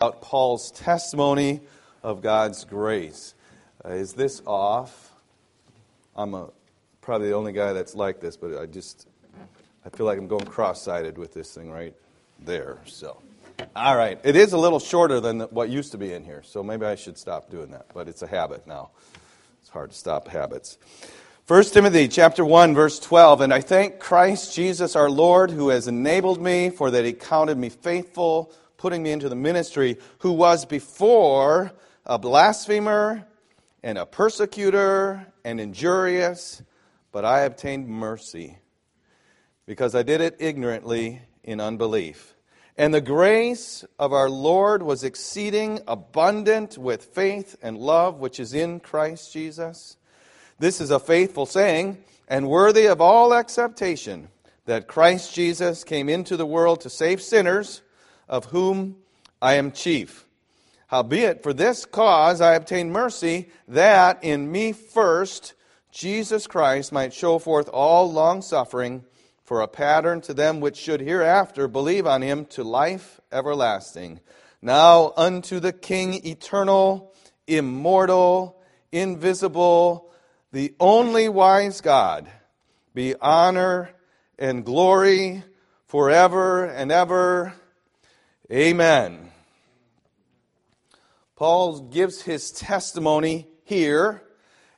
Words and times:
about 0.00 0.22
Paul's 0.22 0.70
testimony 0.70 1.60
of 2.02 2.22
God's 2.22 2.64
grace. 2.64 3.34
Uh, 3.84 3.90
is 3.90 4.14
this 4.14 4.40
off? 4.46 5.12
I'm 6.16 6.32
a, 6.32 6.48
probably 7.02 7.28
the 7.28 7.34
only 7.34 7.52
guy 7.52 7.74
that's 7.74 7.94
like 7.94 8.18
this, 8.18 8.34
but 8.34 8.58
I 8.58 8.64
just 8.64 9.06
I 9.84 9.90
feel 9.90 10.06
like 10.06 10.16
I'm 10.16 10.26
going 10.26 10.46
cross-sided 10.46 11.18
with 11.18 11.34
this 11.34 11.54
thing 11.54 11.70
right 11.70 11.94
there. 12.38 12.78
So, 12.86 13.20
all 13.76 13.94
right, 13.94 14.18
it 14.24 14.36
is 14.36 14.54
a 14.54 14.58
little 14.58 14.80
shorter 14.80 15.20
than 15.20 15.40
what 15.40 15.68
used 15.68 15.92
to 15.92 15.98
be 15.98 16.14
in 16.14 16.24
here, 16.24 16.42
so 16.44 16.62
maybe 16.62 16.86
I 16.86 16.94
should 16.94 17.18
stop 17.18 17.50
doing 17.50 17.70
that. 17.72 17.84
But 17.92 18.08
it's 18.08 18.22
a 18.22 18.26
habit 18.26 18.66
now. 18.66 18.92
It's 19.60 19.68
hard 19.68 19.90
to 19.90 19.96
stop 19.96 20.28
habits. 20.28 20.78
1 21.46 21.64
Timothy 21.64 22.08
chapter 22.08 22.42
1 22.42 22.74
verse 22.74 22.98
12 23.00 23.42
and 23.42 23.52
I 23.52 23.60
thank 23.60 23.98
Christ 23.98 24.54
Jesus 24.54 24.96
our 24.96 25.10
Lord 25.10 25.50
who 25.50 25.68
has 25.68 25.88
enabled 25.88 26.40
me 26.40 26.70
for 26.70 26.90
that 26.90 27.04
he 27.04 27.12
counted 27.12 27.58
me 27.58 27.68
faithful 27.68 28.52
putting 28.80 29.02
me 29.02 29.12
into 29.12 29.28
the 29.28 29.36
ministry, 29.36 29.98
who 30.20 30.32
was 30.32 30.64
before 30.64 31.70
a 32.06 32.18
blasphemer 32.18 33.26
and 33.82 33.98
a 33.98 34.06
persecutor 34.06 35.26
and 35.44 35.60
injurious, 35.60 36.62
but 37.12 37.22
I 37.22 37.40
obtained 37.40 37.88
mercy 37.88 38.56
because 39.66 39.94
I 39.94 40.02
did 40.02 40.22
it 40.22 40.36
ignorantly 40.40 41.20
in 41.44 41.60
unbelief. 41.60 42.34
And 42.78 42.94
the 42.94 43.02
grace 43.02 43.84
of 43.98 44.14
our 44.14 44.30
Lord 44.30 44.82
was 44.82 45.04
exceeding 45.04 45.80
abundant 45.86 46.78
with 46.78 47.04
faith 47.04 47.56
and 47.60 47.76
love 47.76 48.18
which 48.18 48.40
is 48.40 48.54
in 48.54 48.80
Christ 48.80 49.30
Jesus. 49.30 49.98
This 50.58 50.80
is 50.80 50.90
a 50.90 50.98
faithful 50.98 51.44
saying 51.44 52.02
and 52.28 52.48
worthy 52.48 52.86
of 52.86 53.02
all 53.02 53.34
acceptation 53.34 54.28
that 54.64 54.88
Christ 54.88 55.34
Jesus 55.34 55.84
came 55.84 56.08
into 56.08 56.38
the 56.38 56.46
world 56.46 56.80
to 56.80 56.88
save 56.88 57.20
sinners 57.20 57.82
of 58.30 58.46
whom 58.46 58.96
I 59.42 59.54
am 59.54 59.72
chief. 59.72 60.24
Howbeit, 60.86 61.42
for 61.42 61.52
this 61.52 61.84
cause 61.84 62.40
I 62.40 62.54
obtained 62.54 62.92
mercy, 62.92 63.50
that 63.68 64.24
in 64.24 64.50
me 64.50 64.72
first 64.72 65.54
Jesus 65.90 66.46
Christ 66.46 66.92
might 66.92 67.12
show 67.12 67.38
forth 67.38 67.68
all 67.68 68.10
longsuffering 68.10 69.04
for 69.44 69.60
a 69.60 69.68
pattern 69.68 70.20
to 70.22 70.32
them 70.32 70.60
which 70.60 70.76
should 70.76 71.00
hereafter 71.00 71.66
believe 71.66 72.06
on 72.06 72.22
him 72.22 72.44
to 72.46 72.62
life 72.62 73.20
everlasting. 73.32 74.20
Now 74.62 75.12
unto 75.16 75.58
the 75.58 75.72
King 75.72 76.24
eternal, 76.24 77.12
immortal, 77.46 78.60
invisible, 78.92 80.12
the 80.52 80.74
only 80.78 81.28
wise 81.28 81.80
God, 81.80 82.30
be 82.94 83.14
honor 83.20 83.90
and 84.38 84.64
glory 84.64 85.42
forever 85.86 86.64
and 86.66 86.92
ever. 86.92 87.54
Amen. 88.52 89.30
Paul 91.36 91.82
gives 91.82 92.22
his 92.22 92.50
testimony 92.50 93.46
here, 93.62 94.24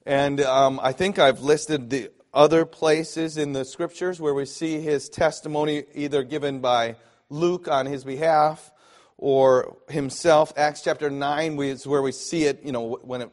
and 0.04 0.42
um, 0.42 0.78
I 0.82 0.92
think 0.92 1.18
I've 1.18 1.40
listed 1.40 1.88
the 1.88 2.10
other 2.34 2.66
places 2.66 3.38
in 3.38 3.54
the 3.54 3.64
scriptures 3.64 4.20
where 4.20 4.34
we 4.34 4.44
see 4.44 4.80
his 4.80 5.08
testimony 5.08 5.84
either 5.94 6.22
given 6.22 6.60
by 6.60 6.96
Luke 7.30 7.66
on 7.66 7.86
his 7.86 8.04
behalf 8.04 8.70
or 9.16 9.78
himself. 9.88 10.52
Acts 10.54 10.82
chapter 10.82 11.08
9 11.08 11.58
is 11.62 11.86
where 11.86 12.02
we 12.02 12.12
see 12.12 12.44
it, 12.44 12.62
you 12.62 12.72
know, 12.72 12.98
when 13.00 13.22
it, 13.22 13.30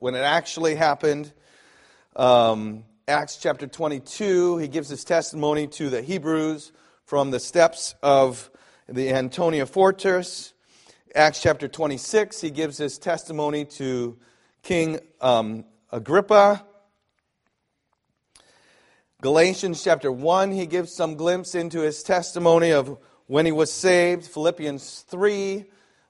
when 0.00 0.14
it 0.14 0.18
actually 0.18 0.74
happened. 0.74 1.32
Um, 2.14 2.84
Acts 3.08 3.38
chapter 3.38 3.66
22, 3.66 4.58
he 4.58 4.68
gives 4.68 4.90
his 4.90 5.02
testimony 5.02 5.66
to 5.68 5.88
the 5.88 6.02
Hebrews 6.02 6.72
from 7.06 7.30
the 7.30 7.40
steps 7.40 7.94
of 8.02 8.50
the 8.90 9.12
Antonia 9.12 9.66
Fortress. 9.66 10.52
Acts 11.14 11.40
chapter 11.40 11.68
26, 11.68 12.40
he 12.40 12.50
gives 12.50 12.76
his 12.76 12.98
testimony 12.98 13.64
to 13.64 14.18
King 14.62 14.98
um, 15.20 15.64
Agrippa. 15.92 16.64
Galatians 19.20 19.82
chapter 19.82 20.10
1, 20.10 20.50
he 20.52 20.66
gives 20.66 20.92
some 20.92 21.14
glimpse 21.14 21.54
into 21.54 21.80
his 21.80 22.02
testimony 22.02 22.72
of 22.72 22.98
when 23.26 23.46
he 23.46 23.52
was 23.52 23.72
saved. 23.72 24.26
Philippians 24.26 25.00
3, 25.08 25.64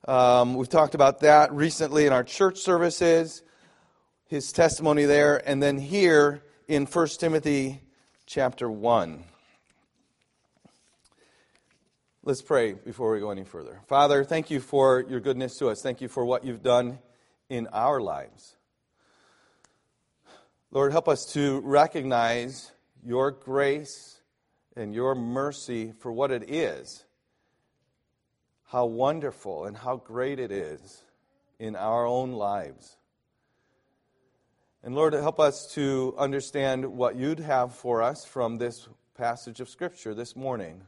um, 0.08 0.54
we've 0.54 0.68
talked 0.68 0.94
about 0.94 1.20
that 1.20 1.52
recently 1.52 2.06
in 2.06 2.12
our 2.12 2.24
church 2.24 2.58
services. 2.58 3.42
His 4.26 4.52
testimony 4.52 5.04
there. 5.04 5.36
And 5.48 5.62
then 5.62 5.76
here 5.76 6.42
in 6.68 6.86
1 6.86 7.06
Timothy 7.18 7.82
chapter 8.26 8.70
1. 8.70 9.24
Let's 12.30 12.42
pray 12.42 12.74
before 12.74 13.12
we 13.12 13.18
go 13.18 13.32
any 13.32 13.42
further. 13.42 13.80
Father, 13.88 14.22
thank 14.22 14.52
you 14.52 14.60
for 14.60 15.04
your 15.08 15.18
goodness 15.18 15.58
to 15.58 15.66
us. 15.66 15.82
Thank 15.82 16.00
you 16.00 16.06
for 16.06 16.24
what 16.24 16.44
you've 16.44 16.62
done 16.62 17.00
in 17.48 17.66
our 17.72 18.00
lives. 18.00 18.54
Lord, 20.70 20.92
help 20.92 21.08
us 21.08 21.26
to 21.32 21.58
recognize 21.64 22.70
your 23.04 23.32
grace 23.32 24.20
and 24.76 24.94
your 24.94 25.16
mercy 25.16 25.92
for 25.98 26.12
what 26.12 26.30
it 26.30 26.48
is. 26.48 27.04
How 28.62 28.86
wonderful 28.86 29.64
and 29.64 29.76
how 29.76 29.96
great 29.96 30.38
it 30.38 30.52
is 30.52 31.02
in 31.58 31.74
our 31.74 32.06
own 32.06 32.30
lives. 32.30 32.96
And 34.84 34.94
Lord, 34.94 35.14
help 35.14 35.40
us 35.40 35.66
to 35.74 36.14
understand 36.16 36.96
what 36.96 37.16
you'd 37.16 37.40
have 37.40 37.74
for 37.74 38.04
us 38.04 38.24
from 38.24 38.58
this 38.58 38.88
passage 39.16 39.58
of 39.58 39.68
Scripture 39.68 40.14
this 40.14 40.36
morning. 40.36 40.82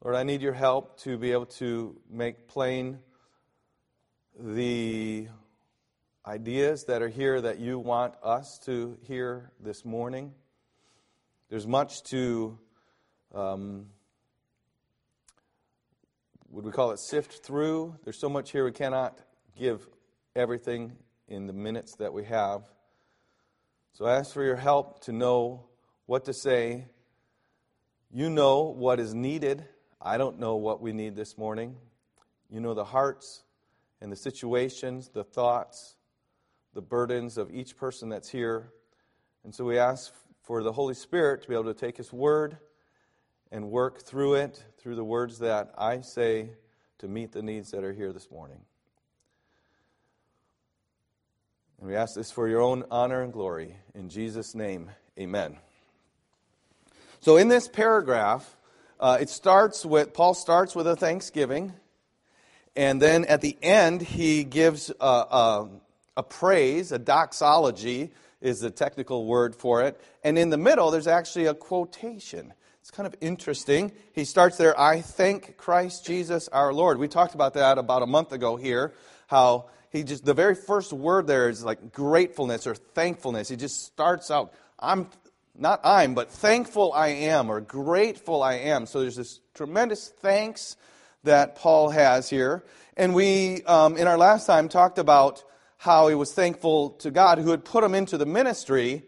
Lord, 0.00 0.14
I 0.14 0.22
need 0.22 0.42
your 0.42 0.52
help 0.52 1.00
to 1.00 1.18
be 1.18 1.32
able 1.32 1.46
to 1.46 2.00
make 2.08 2.46
plain 2.46 3.00
the 4.38 5.26
ideas 6.24 6.84
that 6.84 7.02
are 7.02 7.08
here 7.08 7.40
that 7.40 7.58
you 7.58 7.80
want 7.80 8.14
us 8.22 8.60
to 8.66 8.96
hear 9.08 9.50
this 9.58 9.84
morning. 9.84 10.34
There's 11.50 11.66
much 11.66 12.04
to, 12.10 12.56
um, 13.34 13.86
would 16.48 16.64
we 16.64 16.70
call 16.70 16.92
it 16.92 17.00
sift 17.00 17.44
through? 17.44 17.96
There's 18.04 18.20
so 18.20 18.28
much 18.28 18.52
here 18.52 18.64
we 18.64 18.70
cannot 18.70 19.18
give 19.58 19.84
everything 20.36 20.92
in 21.26 21.48
the 21.48 21.52
minutes 21.52 21.96
that 21.96 22.12
we 22.12 22.24
have. 22.26 22.62
So 23.94 24.04
I 24.04 24.14
ask 24.14 24.32
for 24.32 24.44
your 24.44 24.54
help 24.54 25.00
to 25.06 25.12
know 25.12 25.66
what 26.06 26.26
to 26.26 26.32
say. 26.32 26.86
You 28.12 28.30
know 28.30 28.62
what 28.62 29.00
is 29.00 29.12
needed 29.12 29.66
I 30.00 30.16
don't 30.16 30.38
know 30.38 30.56
what 30.56 30.80
we 30.80 30.92
need 30.92 31.16
this 31.16 31.36
morning. 31.36 31.76
You 32.50 32.60
know 32.60 32.74
the 32.74 32.84
hearts 32.84 33.42
and 34.00 34.12
the 34.12 34.16
situations, 34.16 35.08
the 35.08 35.24
thoughts, 35.24 35.96
the 36.74 36.82
burdens 36.82 37.36
of 37.36 37.52
each 37.52 37.76
person 37.76 38.08
that's 38.08 38.28
here. 38.28 38.72
And 39.44 39.54
so 39.54 39.64
we 39.64 39.78
ask 39.78 40.12
for 40.42 40.62
the 40.62 40.72
Holy 40.72 40.94
Spirit 40.94 41.42
to 41.42 41.48
be 41.48 41.54
able 41.54 41.64
to 41.64 41.74
take 41.74 41.96
His 41.96 42.12
word 42.12 42.58
and 43.50 43.70
work 43.70 44.02
through 44.02 44.34
it, 44.34 44.62
through 44.78 44.94
the 44.94 45.04
words 45.04 45.40
that 45.40 45.72
I 45.76 46.00
say 46.02 46.50
to 46.98 47.08
meet 47.08 47.32
the 47.32 47.42
needs 47.42 47.70
that 47.72 47.82
are 47.82 47.92
here 47.92 48.12
this 48.12 48.30
morning. 48.30 48.60
And 51.78 51.88
we 51.88 51.96
ask 51.96 52.14
this 52.14 52.30
for 52.30 52.48
your 52.48 52.60
own 52.60 52.84
honor 52.90 53.22
and 53.22 53.32
glory. 53.32 53.76
In 53.94 54.08
Jesus' 54.08 54.54
name, 54.54 54.90
amen. 55.18 55.56
So, 57.20 57.36
in 57.36 57.48
this 57.48 57.68
paragraph, 57.68 58.56
uh, 59.00 59.18
it 59.20 59.28
starts 59.28 59.84
with, 59.84 60.12
Paul 60.12 60.34
starts 60.34 60.74
with 60.74 60.86
a 60.86 60.96
thanksgiving, 60.96 61.72
and 62.76 63.02
then 63.02 63.24
at 63.24 63.40
the 63.40 63.56
end, 63.62 64.02
he 64.02 64.44
gives 64.44 64.90
a, 65.00 65.04
a, 65.04 65.68
a 66.16 66.22
praise, 66.22 66.92
a 66.92 66.98
doxology 66.98 68.10
is 68.40 68.60
the 68.60 68.70
technical 68.70 69.26
word 69.26 69.54
for 69.54 69.82
it. 69.82 70.00
And 70.22 70.38
in 70.38 70.50
the 70.50 70.58
middle, 70.58 70.90
there's 70.90 71.08
actually 71.08 71.46
a 71.46 71.54
quotation. 71.54 72.52
It's 72.80 72.90
kind 72.90 73.06
of 73.06 73.14
interesting. 73.20 73.92
He 74.12 74.24
starts 74.24 74.56
there, 74.56 74.78
I 74.78 75.00
thank 75.00 75.56
Christ 75.56 76.06
Jesus 76.06 76.48
our 76.48 76.72
Lord. 76.72 76.98
We 76.98 77.08
talked 77.08 77.34
about 77.34 77.54
that 77.54 77.78
about 77.78 78.02
a 78.02 78.06
month 78.06 78.32
ago 78.32 78.56
here, 78.56 78.92
how 79.26 79.66
he 79.90 80.04
just, 80.04 80.24
the 80.24 80.34
very 80.34 80.54
first 80.54 80.92
word 80.92 81.26
there 81.26 81.48
is 81.48 81.64
like 81.64 81.92
gratefulness 81.92 82.66
or 82.66 82.74
thankfulness. 82.74 83.48
He 83.48 83.56
just 83.56 83.84
starts 83.84 84.30
out, 84.30 84.52
I'm 84.78 85.08
not 85.58 85.80
I'm, 85.84 86.14
but 86.14 86.30
thankful 86.30 86.92
I 86.92 87.08
am 87.08 87.50
or 87.50 87.60
grateful 87.60 88.42
I 88.42 88.54
am. 88.54 88.86
So 88.86 89.00
there's 89.00 89.16
this 89.16 89.40
tremendous 89.54 90.08
thanks 90.08 90.76
that 91.24 91.56
Paul 91.56 91.90
has 91.90 92.30
here. 92.30 92.64
And 92.96 93.14
we, 93.14 93.62
um, 93.64 93.96
in 93.96 94.06
our 94.06 94.18
last 94.18 94.46
time, 94.46 94.68
talked 94.68 94.98
about 94.98 95.42
how 95.76 96.08
he 96.08 96.14
was 96.14 96.32
thankful 96.32 96.90
to 96.90 97.10
God 97.10 97.38
who 97.38 97.50
had 97.50 97.64
put 97.64 97.84
him 97.84 97.94
into 97.94 98.18
the 98.18 98.26
ministry. 98.26 99.04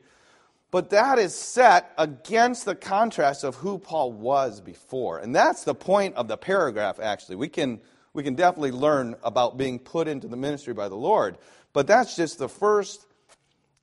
But 0.71 0.91
that 0.91 1.19
is 1.19 1.35
set 1.35 1.93
against 1.99 2.65
the 2.65 2.77
contrast 2.77 3.43
of 3.43 3.57
who 3.57 3.79
Paul 3.79 4.13
was 4.13 4.61
before. 4.61 5.19
And 5.19 5.35
that's 5.35 5.65
the 5.65 5.75
point 5.75 6.15
of 6.15 6.29
the 6.29 6.37
paragraph, 6.37 7.01
actually. 7.01 7.37
We 7.37 7.49
can, 7.49 7.81
we 8.13 8.23
can 8.23 8.35
definitely 8.35 8.71
learn 8.71 9.17
about 9.23 9.57
being 9.57 9.79
put 9.81 10.07
into 10.07 10.29
the 10.29 10.37
ministry 10.37 10.75
by 10.75 10.89
the 10.89 10.97
Lord. 10.97 11.39
But 11.73 11.87
that's 11.87 12.15
just 12.15 12.39
the 12.39 12.49
first, 12.49 13.05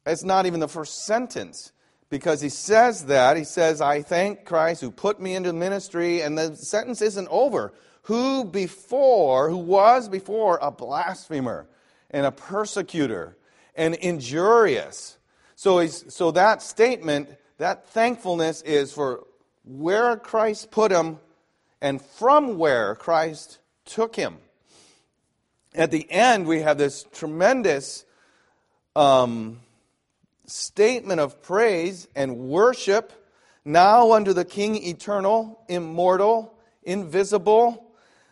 it's 0.05 0.23
not 0.23 0.45
even 0.45 0.61
the 0.61 0.67
first 0.69 1.05
sentence 1.05 1.71
because 2.09 2.41
he 2.41 2.49
says 2.49 3.05
that. 3.05 3.37
He 3.37 3.43
says, 3.43 3.81
I 3.81 4.01
thank 4.01 4.45
Christ 4.45 4.81
who 4.81 4.91
put 4.91 5.19
me 5.19 5.35
into 5.35 5.53
ministry, 5.53 6.21
and 6.21 6.37
the 6.37 6.55
sentence 6.55 7.01
isn't 7.01 7.27
over. 7.29 7.73
who 8.07 8.45
before, 8.45 9.49
who 9.49 9.57
was 9.57 10.07
before 10.07 10.57
a 10.61 10.71
blasphemer 10.71 11.67
and 12.09 12.25
a 12.25 12.31
persecutor 12.31 13.35
and 13.75 13.95
injurious. 13.95 15.17
So, 15.55 15.79
he's, 15.79 16.05
so 16.13 16.31
that 16.31 16.61
statement, 16.61 17.29
that 17.57 17.89
thankfulness 17.89 18.61
is 18.61 18.93
for 18.93 19.25
where 19.65 20.15
Christ 20.15 20.71
put 20.71 20.89
him 20.89 21.19
and 21.81 22.01
from 22.01 22.57
where 22.57 22.95
Christ 22.95 23.59
took 23.83 24.15
him. 24.15 24.37
At 25.75 25.91
the 25.91 26.09
end, 26.09 26.47
we 26.47 26.61
have 26.61 26.77
this 26.77 27.05
tremendous 27.11 28.05
um, 28.95 29.59
statement 30.47 31.19
of 31.19 31.41
praise 31.41 32.07
and 32.15 32.37
worship 32.37 33.13
now 33.63 34.13
unto 34.13 34.33
the 34.33 34.45
King 34.45 34.75
eternal, 34.75 35.59
immortal, 35.67 36.57
invisible, 36.83 37.91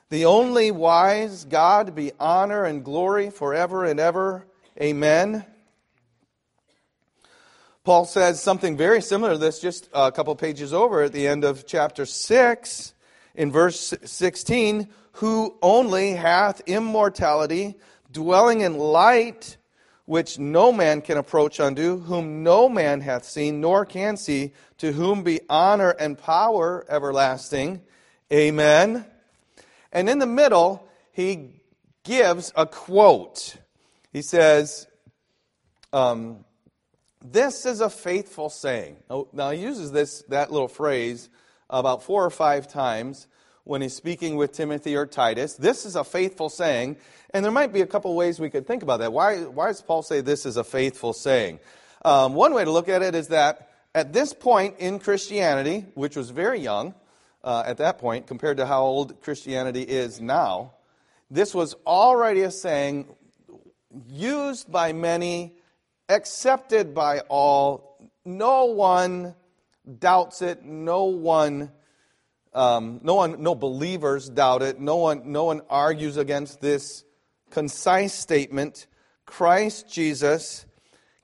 the 0.10 0.26
only 0.26 0.72
wise 0.72 1.46
God, 1.46 1.94
be 1.94 2.12
honor 2.20 2.64
and 2.64 2.84
glory 2.84 3.30
forever 3.30 3.86
and 3.86 4.00
ever. 4.00 4.46
Amen. 4.82 5.46
Paul 7.84 8.06
says 8.06 8.42
something 8.42 8.78
very 8.78 9.02
similar 9.02 9.34
to 9.34 9.38
this 9.38 9.60
just 9.60 9.90
a 9.94 10.12
couple 10.12 10.36
pages 10.36 10.74
over 10.74 11.04
at 11.04 11.12
the 11.12 11.28
end 11.28 11.44
of 11.44 11.68
chapter 11.68 12.06
6 12.06 12.94
in 13.36 13.52
verse 13.52 13.94
16 14.04 14.88
who 15.14 15.56
only 15.62 16.12
hath 16.12 16.62
immortality, 16.66 17.76
dwelling 18.12 18.62
in 18.62 18.78
light, 18.78 19.58
which 20.06 20.38
no 20.38 20.72
man 20.72 21.02
can 21.02 21.18
approach 21.18 21.60
unto, 21.60 22.00
whom 22.00 22.44
no 22.44 22.70
man 22.70 23.02
hath 23.02 23.26
seen 23.26 23.60
nor 23.60 23.86
can 23.86 24.18
see, 24.18 24.54
to 24.78 24.92
whom 24.92 25.24
be 25.24 25.42
honor 25.50 25.92
and 25.92 26.18
power 26.18 26.86
everlasting. 26.90 27.82
Amen. 28.32 29.06
And 29.92 30.10
in 30.10 30.20
the 30.20 30.28
middle, 30.28 30.88
he 31.12 31.62
gives 32.04 32.54
a 32.56 32.66
quote. 32.66 33.58
He 34.12 34.22
says, 34.22 34.88
um, 35.92 36.46
This 37.24 37.66
is 37.66 37.82
a 37.82 37.90
faithful 37.90 38.50
saying. 38.50 38.98
Now, 39.34 39.52
he 39.52 39.62
uses 39.62 39.92
this, 39.92 40.24
that 40.30 40.52
little 40.52 40.68
phrase 40.68 41.30
about 41.70 42.04
four 42.04 42.24
or 42.24 42.30
five 42.30 42.68
times 42.68 43.28
when 43.66 43.82
he's 43.82 43.96
speaking 43.96 44.38
with 44.38 44.54
Timothy 44.54 44.96
or 44.96 45.06
Titus. 45.06 45.56
This 45.56 45.86
is 45.86 45.96
a 45.96 46.04
faithful 46.04 46.50
saying. 46.50 46.96
And 47.32 47.44
there 47.44 47.52
might 47.52 47.74
be 47.74 47.82
a 47.82 47.88
couple 47.88 48.16
ways 48.16 48.40
we 48.40 48.50
could 48.50 48.66
think 48.66 48.82
about 48.82 49.02
that. 49.02 49.12
Why, 49.12 49.44
why 49.44 49.68
does 49.68 49.82
Paul 49.82 50.02
say 50.02 50.22
this 50.22 50.46
is 50.46 50.56
a 50.56 50.64
faithful 50.64 51.12
saying? 51.12 51.60
Um, 52.06 52.34
one 52.34 52.54
way 52.54 52.64
to 52.64 52.72
look 52.72 52.88
at 52.88 53.02
it 53.02 53.14
is 53.14 53.28
that 53.28 53.72
at 53.94 54.14
this 54.14 54.34
point 54.34 54.76
in 54.80 55.00
Christianity, 55.00 55.86
which 55.96 56.16
was 56.16 56.30
very 56.30 56.60
young, 56.60 56.94
uh, 57.44 57.64
at 57.66 57.78
that 57.78 58.00
point 58.00 58.28
compared 58.28 58.58
to 58.58 58.66
how 58.66 58.82
old 58.84 59.22
Christianity 59.22 59.84
is 59.84 60.20
now. 60.20 60.74
This 61.30 61.54
was 61.54 61.76
already 61.86 62.42
a 62.42 62.52
saying 62.52 63.08
used 64.08 64.72
by 64.72 64.94
many, 64.94 65.54
accepted 66.10 66.94
by 66.94 67.20
all. 67.30 67.98
No 68.26 68.66
one 68.66 69.36
doubts 70.00 70.42
it. 70.42 70.64
No 70.64 71.06
one, 71.06 71.72
um, 72.56 73.02
no 73.04 73.16
one, 73.16 73.44
no 73.44 73.54
believers 73.54 74.30
doubt 74.30 74.62
it. 74.62 74.80
No 74.80 74.96
one, 74.96 75.32
no 75.32 75.44
one 75.44 75.62
argues 75.70 76.18
against 76.18 76.62
this 76.62 77.04
concise 77.52 78.14
statement. 78.14 78.88
Christ 79.26 79.92
Jesus 79.92 80.66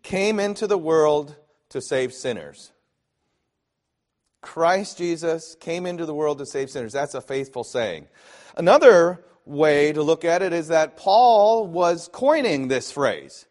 came 0.03 0.39
into 0.39 0.67
the 0.67 0.77
world 0.77 1.35
to 1.69 1.81
save 1.81 2.13
sinners. 2.13 2.71
Christ 4.41 4.97
Jesus 4.97 5.55
came 5.59 5.85
into 5.85 6.05
the 6.05 6.13
world 6.13 6.39
to 6.39 6.45
save 6.45 6.69
sinners. 6.69 6.93
That's 6.93 7.13
a 7.13 7.21
faithful 7.21 7.63
saying. 7.63 8.07
Another 8.57 9.23
way 9.45 9.93
to 9.93 10.03
look 10.03 10.25
at 10.25 10.41
it 10.41 10.51
is 10.51 10.67
that 10.67 10.97
Paul 10.97 11.67
was 11.67 12.09
coining 12.11 12.67
this 12.67 12.91
phrase. 12.91 13.45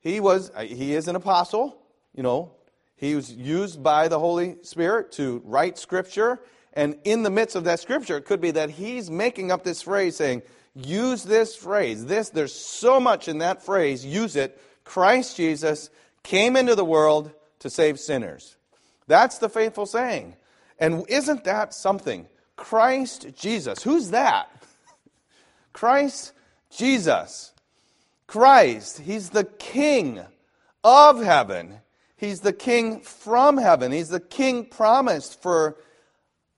He 0.00 0.20
was 0.20 0.50
he 0.60 0.94
is 0.94 1.08
an 1.08 1.16
apostle, 1.16 1.80
you 2.14 2.22
know. 2.22 2.52
He 2.96 3.14
was 3.14 3.32
used 3.32 3.82
by 3.82 4.08
the 4.08 4.18
Holy 4.18 4.56
Spirit 4.62 5.12
to 5.12 5.40
write 5.44 5.78
scripture, 5.78 6.40
and 6.78 6.96
in 7.02 7.24
the 7.24 7.30
midst 7.30 7.56
of 7.56 7.64
that 7.64 7.80
scripture, 7.80 8.16
it 8.16 8.24
could 8.24 8.40
be 8.40 8.52
that 8.52 8.70
he's 8.70 9.10
making 9.10 9.50
up 9.50 9.64
this 9.64 9.82
phrase 9.82 10.14
saying, 10.14 10.42
use 10.76 11.24
this 11.24 11.56
phrase. 11.56 12.06
This 12.06 12.28
there's 12.28 12.54
so 12.54 13.00
much 13.00 13.26
in 13.26 13.38
that 13.38 13.64
phrase, 13.64 14.06
use 14.06 14.36
it. 14.36 14.62
Christ 14.84 15.36
Jesus 15.36 15.90
came 16.22 16.54
into 16.54 16.76
the 16.76 16.84
world 16.84 17.32
to 17.58 17.68
save 17.68 17.98
sinners. 17.98 18.54
That's 19.08 19.38
the 19.38 19.48
faithful 19.48 19.86
saying. 19.86 20.36
And 20.78 21.04
isn't 21.08 21.42
that 21.42 21.74
something? 21.74 22.28
Christ 22.54 23.26
Jesus. 23.34 23.82
Who's 23.82 24.10
that? 24.10 24.48
Christ 25.72 26.32
Jesus. 26.70 27.54
Christ. 28.28 29.00
He's 29.00 29.30
the 29.30 29.42
King 29.42 30.20
of 30.84 31.24
heaven. 31.24 31.80
He's 32.16 32.38
the 32.38 32.52
King 32.52 33.00
from 33.00 33.56
heaven. 33.56 33.90
He's 33.90 34.10
the 34.10 34.20
King 34.20 34.64
promised 34.64 35.42
for 35.42 35.76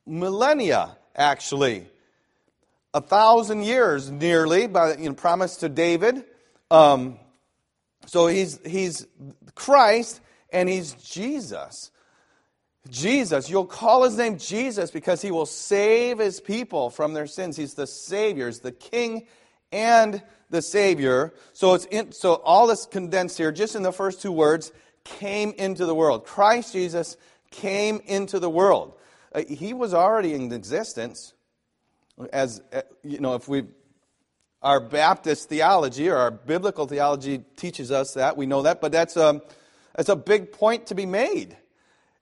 millennia, 0.07 0.97
actually. 1.15 1.87
A 2.93 3.01
thousand 3.01 3.63
years 3.63 4.11
nearly, 4.11 4.67
by 4.67 4.97
you 4.97 5.09
know, 5.09 5.15
promise 5.15 5.57
to 5.59 5.69
David. 5.69 6.25
Um, 6.71 7.19
so 8.07 8.27
he's, 8.27 8.59
he's 8.67 9.07
Christ 9.55 10.21
and 10.53 10.69
he's 10.69 10.95
Jesus. 10.95 11.91
Jesus, 12.89 13.51
you'll 13.51 13.67
call 13.67 14.05
his 14.05 14.17
name 14.17 14.39
Jesus 14.39 14.91
because 14.91 15.21
he 15.23 15.31
will 15.31 15.47
save 15.47 16.19
his 16.19 16.41
people 16.41 16.91
from 16.91 17.13
their 17.13 17.27
sins. 17.27 17.57
He's 17.57 17.75
the 17.75 17.87
Savior, 17.87 18.47
he's 18.47 18.61
the 18.61 18.73
King 18.73 19.27
and 19.71 20.23
the 20.49 20.63
Savior. 20.63 21.33
So 21.53 21.75
it's 21.75 21.85
in, 21.87 22.13
so 22.13 22.35
all 22.35 22.67
this 22.67 22.87
condensed 22.87 23.39
here, 23.39 23.53
just 23.53 23.77
in 23.77 23.83
the 23.83 23.93
first 23.93 24.23
two 24.23 24.33
words, 24.33 24.73
came 25.05 25.53
into 25.53 25.87
the 25.87 25.95
world. 25.95 26.25
Christ 26.25 26.73
Jesus 26.73 27.17
came 27.51 28.01
into 28.07 28.39
the 28.39 28.51
world. 28.51 28.95
Uh, 29.33 29.43
he 29.49 29.73
was 29.73 29.95
already 29.95 30.35
in 30.35 30.53
existence. 30.53 31.35
As 32.33 32.61
uh, 32.73 32.83
you 33.03 33.21
know, 33.21 33.35
if 33.35 33.49
we 33.49 33.65
our 34.63 34.81
Baptist 34.81 35.49
theology 35.49 36.09
or 36.09 36.17
our 36.17 36.31
biblical 36.31 36.87
theology 36.87 37.39
teaches 37.57 37.91
us 37.91 38.15
that 38.15 38.37
we 38.37 38.47
know 38.47 38.63
that, 38.63 38.81
but 38.81 38.93
that's 38.93 39.17
a 39.17 39.41
that's 39.95 40.09
a 40.09 40.17
big 40.17 40.53
point 40.53 40.87
to 40.87 40.95
be 40.95 41.07
made. 41.07 41.57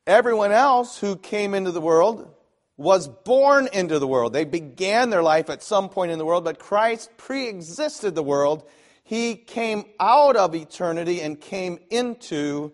Everyone 0.07 0.53
else 0.53 0.99
who 0.99 1.17
came 1.17 1.55
into 1.55 1.71
the 1.71 1.81
world 1.81 2.33
was 2.77 3.09
born 3.09 3.69
into 3.73 3.99
the 3.99 4.07
world. 4.07 4.33
They 4.33 4.45
began 4.45 5.11
their 5.11 5.23
life 5.23 5.51
at 5.51 5.63
some 5.63 5.89
point 5.89 6.13
in 6.13 6.19
the 6.19 6.25
world, 6.25 6.45
but 6.45 6.59
Christ 6.59 7.11
pre 7.17 7.49
existed 7.49 8.15
the 8.15 8.23
world. 8.23 8.69
He 9.03 9.35
came 9.35 9.85
out 9.99 10.37
of 10.37 10.55
eternity 10.55 11.21
and 11.21 11.41
came 11.41 11.79
into 11.91 12.73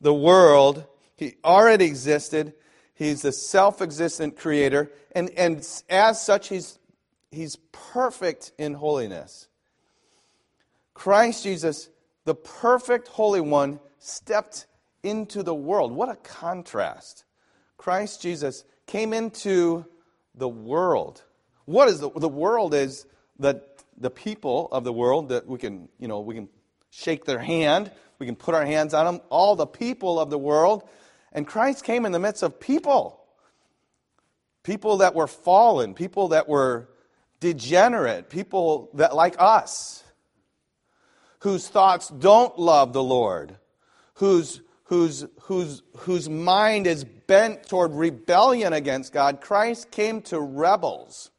the 0.00 0.14
world. 0.14 0.86
He 1.16 1.34
already 1.44 1.86
existed. 1.86 2.54
He's 3.00 3.22
the 3.22 3.32
self 3.32 3.80
existent 3.80 4.36
creator. 4.36 4.92
And, 5.12 5.30
and 5.30 5.66
as 5.88 6.22
such, 6.22 6.48
he's, 6.48 6.78
he's 7.30 7.56
perfect 7.72 8.52
in 8.58 8.74
holiness. 8.74 9.48
Christ 10.92 11.44
Jesus, 11.44 11.88
the 12.26 12.34
perfect 12.34 13.08
Holy 13.08 13.40
One, 13.40 13.80
stepped 14.00 14.66
into 15.02 15.42
the 15.42 15.54
world. 15.54 15.92
What 15.92 16.10
a 16.10 16.16
contrast. 16.16 17.24
Christ 17.78 18.20
Jesus 18.20 18.64
came 18.86 19.14
into 19.14 19.86
the 20.34 20.48
world. 20.48 21.22
What 21.64 21.88
is 21.88 22.00
the, 22.00 22.10
the 22.10 22.28
world 22.28 22.74
is 22.74 23.06
the, 23.38 23.62
the 23.96 24.10
people 24.10 24.68
of 24.72 24.84
the 24.84 24.92
world 24.92 25.30
that 25.30 25.46
we 25.46 25.56
can, 25.56 25.88
you 25.98 26.06
know, 26.06 26.20
we 26.20 26.34
can 26.34 26.50
shake 26.90 27.24
their 27.24 27.38
hand, 27.38 27.90
we 28.18 28.26
can 28.26 28.36
put 28.36 28.54
our 28.54 28.66
hands 28.66 28.92
on 28.92 29.06
them, 29.06 29.22
all 29.30 29.56
the 29.56 29.66
people 29.66 30.20
of 30.20 30.28
the 30.28 30.38
world. 30.38 30.86
And 31.32 31.46
Christ 31.46 31.84
came 31.84 32.04
in 32.06 32.12
the 32.12 32.18
midst 32.18 32.42
of 32.42 32.60
people. 32.60 33.20
People 34.62 34.98
that 34.98 35.14
were 35.14 35.26
fallen, 35.26 35.94
people 35.94 36.28
that 36.28 36.48
were 36.48 36.88
degenerate, 37.40 38.28
people 38.28 38.90
that 38.94 39.14
like 39.14 39.36
us, 39.38 40.04
whose 41.40 41.66
thoughts 41.68 42.08
don't 42.08 42.58
love 42.58 42.92
the 42.92 43.02
Lord, 43.02 43.56
whose 44.14 44.60
whose, 44.90 45.24
whose, 45.42 45.84
whose 45.98 46.28
mind 46.28 46.88
is 46.88 47.04
bent 47.04 47.62
toward 47.62 47.92
rebellion 47.92 48.72
against 48.72 49.12
God, 49.12 49.40
Christ 49.40 49.92
came 49.92 50.20
to 50.22 50.40
rebels. 50.40 51.30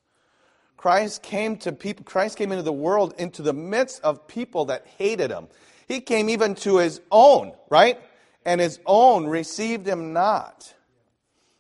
Christ 0.78 1.22
came 1.22 1.58
to 1.58 1.74
people, 1.74 2.06
Christ 2.06 2.38
came 2.38 2.54
into 2.54 2.64
the 2.64 2.72
world, 2.72 3.14
into 3.18 3.42
the 3.42 3.52
midst 3.52 4.02
of 4.04 4.26
people 4.26 4.66
that 4.66 4.88
hated 4.98 5.32
him. 5.32 5.50
He 5.86 6.00
came 6.00 6.30
even 6.30 6.56
to 6.56 6.78
his 6.78 7.02
own, 7.12 7.52
right? 7.70 8.00
And 8.46 8.60
his 8.60 8.80
own 8.86 9.28
received 9.28 9.88
him 9.88 10.14
not. 10.14 10.74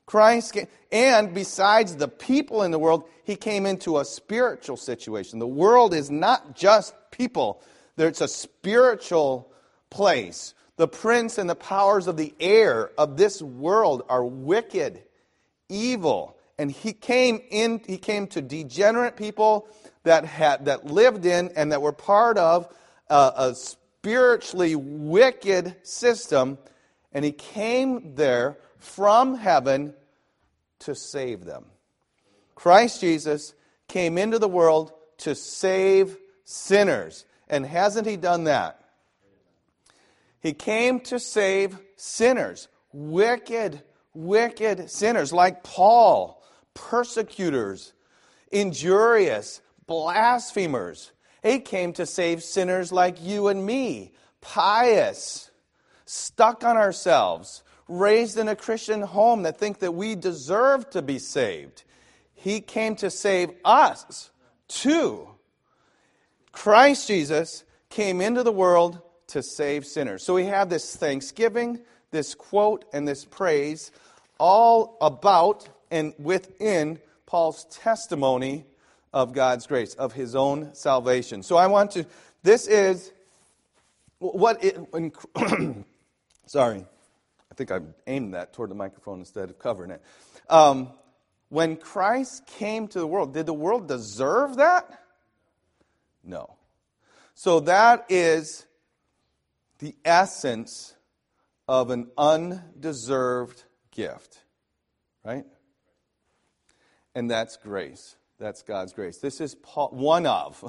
Christ 0.05 0.53
came, 0.53 0.67
and 0.91 1.33
besides 1.33 1.95
the 1.95 2.07
people 2.07 2.63
in 2.63 2.71
the 2.71 2.79
world, 2.79 3.07
he 3.23 3.35
came 3.35 3.65
into 3.65 3.99
a 3.99 4.05
spiritual 4.05 4.77
situation. 4.77 5.39
The 5.39 5.47
world 5.47 5.93
is 5.93 6.09
not 6.09 6.55
just 6.55 6.93
people, 7.11 7.61
it's 7.97 8.21
a 8.21 8.27
spiritual 8.27 9.51
place 9.89 10.53
the 10.81 10.87
prince 10.87 11.37
and 11.37 11.47
the 11.47 11.53
powers 11.53 12.07
of 12.07 12.17
the 12.17 12.33
air 12.39 12.89
of 12.97 13.15
this 13.15 13.39
world 13.39 14.01
are 14.09 14.25
wicked, 14.25 15.03
evil, 15.69 16.35
and 16.57 16.71
he 16.71 16.91
came 16.91 17.39
in 17.51 17.81
he 17.85 17.99
came 17.99 18.25
to 18.29 18.41
degenerate 18.41 19.15
people 19.15 19.67
that 20.05 20.25
had 20.25 20.65
that 20.65 20.87
lived 20.87 21.27
in 21.27 21.51
and 21.55 21.71
that 21.71 21.83
were 21.83 21.91
part 21.91 22.39
of 22.39 22.67
uh, 23.11 23.31
a, 23.35 23.49
a 23.49 23.55
spiritually 24.01 24.75
wicked 24.75 25.75
system 25.83 26.57
and 27.13 27.23
he 27.23 27.31
came 27.31 28.15
there 28.15 28.57
from 28.79 29.35
heaven 29.35 29.93
to 30.79 30.95
save 30.95 31.45
them. 31.45 31.65
Christ 32.55 32.99
jesus 32.99 33.53
came 33.87 34.17
into 34.17 34.39
the 34.39 34.47
world 34.47 34.91
to 35.19 35.35
save 35.35 36.17
sinners. 36.45 37.25
And 37.47 37.63
hasn't 37.63 38.07
he 38.07 38.17
done 38.17 38.45
that? 38.45 38.83
He 40.39 40.53
came 40.53 40.99
to 41.01 41.19
save 41.19 41.77
sinners. 41.95 42.69
Wicked 42.93 43.83
wicked 44.15 44.89
sinners 44.89 45.31
like 45.31 45.61
paul. 45.61 46.43
Persecutors, 46.73 47.93
injurious, 48.51 49.61
blasphemers. 49.85 51.11
He 51.41 51.59
came 51.59 51.93
to 51.93 52.05
save 52.05 52.43
sinners 52.43 52.91
like 52.91 53.21
you 53.21 53.47
and 53.47 53.65
me, 53.65 54.13
pious, 54.41 55.49
stuck 56.05 56.63
on 56.63 56.77
ourselves, 56.77 57.63
raised 57.87 58.37
in 58.37 58.47
a 58.47 58.55
Christian 58.55 59.01
home 59.01 59.43
that 59.43 59.57
think 59.57 59.79
that 59.79 59.93
we 59.93 60.15
deserve 60.15 60.89
to 60.91 61.01
be 61.01 61.19
saved. 61.19 61.83
He 62.33 62.61
came 62.61 62.95
to 62.97 63.09
save 63.09 63.51
us 63.65 64.29
too. 64.67 65.27
Christ 66.51 67.07
Jesus 67.07 67.63
came 67.89 68.21
into 68.21 68.43
the 68.43 68.51
world 68.51 69.01
to 69.27 69.41
save 69.41 69.85
sinners. 69.85 70.23
So 70.23 70.33
we 70.33 70.45
have 70.45 70.69
this 70.69 70.95
thanksgiving, 70.95 71.79
this 72.11 72.35
quote, 72.35 72.85
and 72.93 73.07
this 73.07 73.25
praise 73.25 73.91
all 74.37 74.97
about 75.01 75.69
and 75.91 76.13
within 76.17 76.99
Paul's 77.25 77.65
testimony 77.65 78.65
of 79.13 79.33
God's 79.33 79.67
grace, 79.67 79.93
of 79.95 80.13
his 80.13 80.35
own 80.35 80.73
salvation. 80.73 81.43
So 81.43 81.57
I 81.57 81.67
want 81.67 81.91
to, 81.91 82.05
this 82.43 82.67
is 82.67 83.11
what 84.19 84.63
it, 84.63 84.77
sorry, 86.45 86.85
I 87.51 87.55
think 87.55 87.71
I 87.71 87.79
aimed 88.07 88.33
that 88.33 88.53
toward 88.53 88.69
the 88.69 88.75
microphone 88.75 89.19
instead 89.19 89.49
of 89.49 89.59
covering 89.59 89.91
it. 89.91 90.01
Um, 90.49 90.89
when 91.49 91.75
Christ 91.75 92.45
came 92.47 92.87
to 92.89 92.99
the 92.99 93.07
world, 93.07 93.33
did 93.33 93.45
the 93.45 93.53
world 93.53 93.87
deserve 93.87 94.57
that? 94.57 95.03
No. 96.23 96.55
So 97.33 97.61
that 97.61 98.05
is 98.09 98.65
the 99.79 99.95
essence 100.05 100.95
of 101.67 101.89
an 101.89 102.09
undeserved 102.17 103.63
gift, 103.91 104.39
right? 105.25 105.45
and 107.15 107.29
that's 107.29 107.57
grace. 107.57 108.15
That's 108.41 108.63
God's 108.63 108.91
grace. 108.91 109.19
This 109.19 109.39
is 109.39 109.53
Paul, 109.53 109.89
one 109.89 110.25
of. 110.25 110.63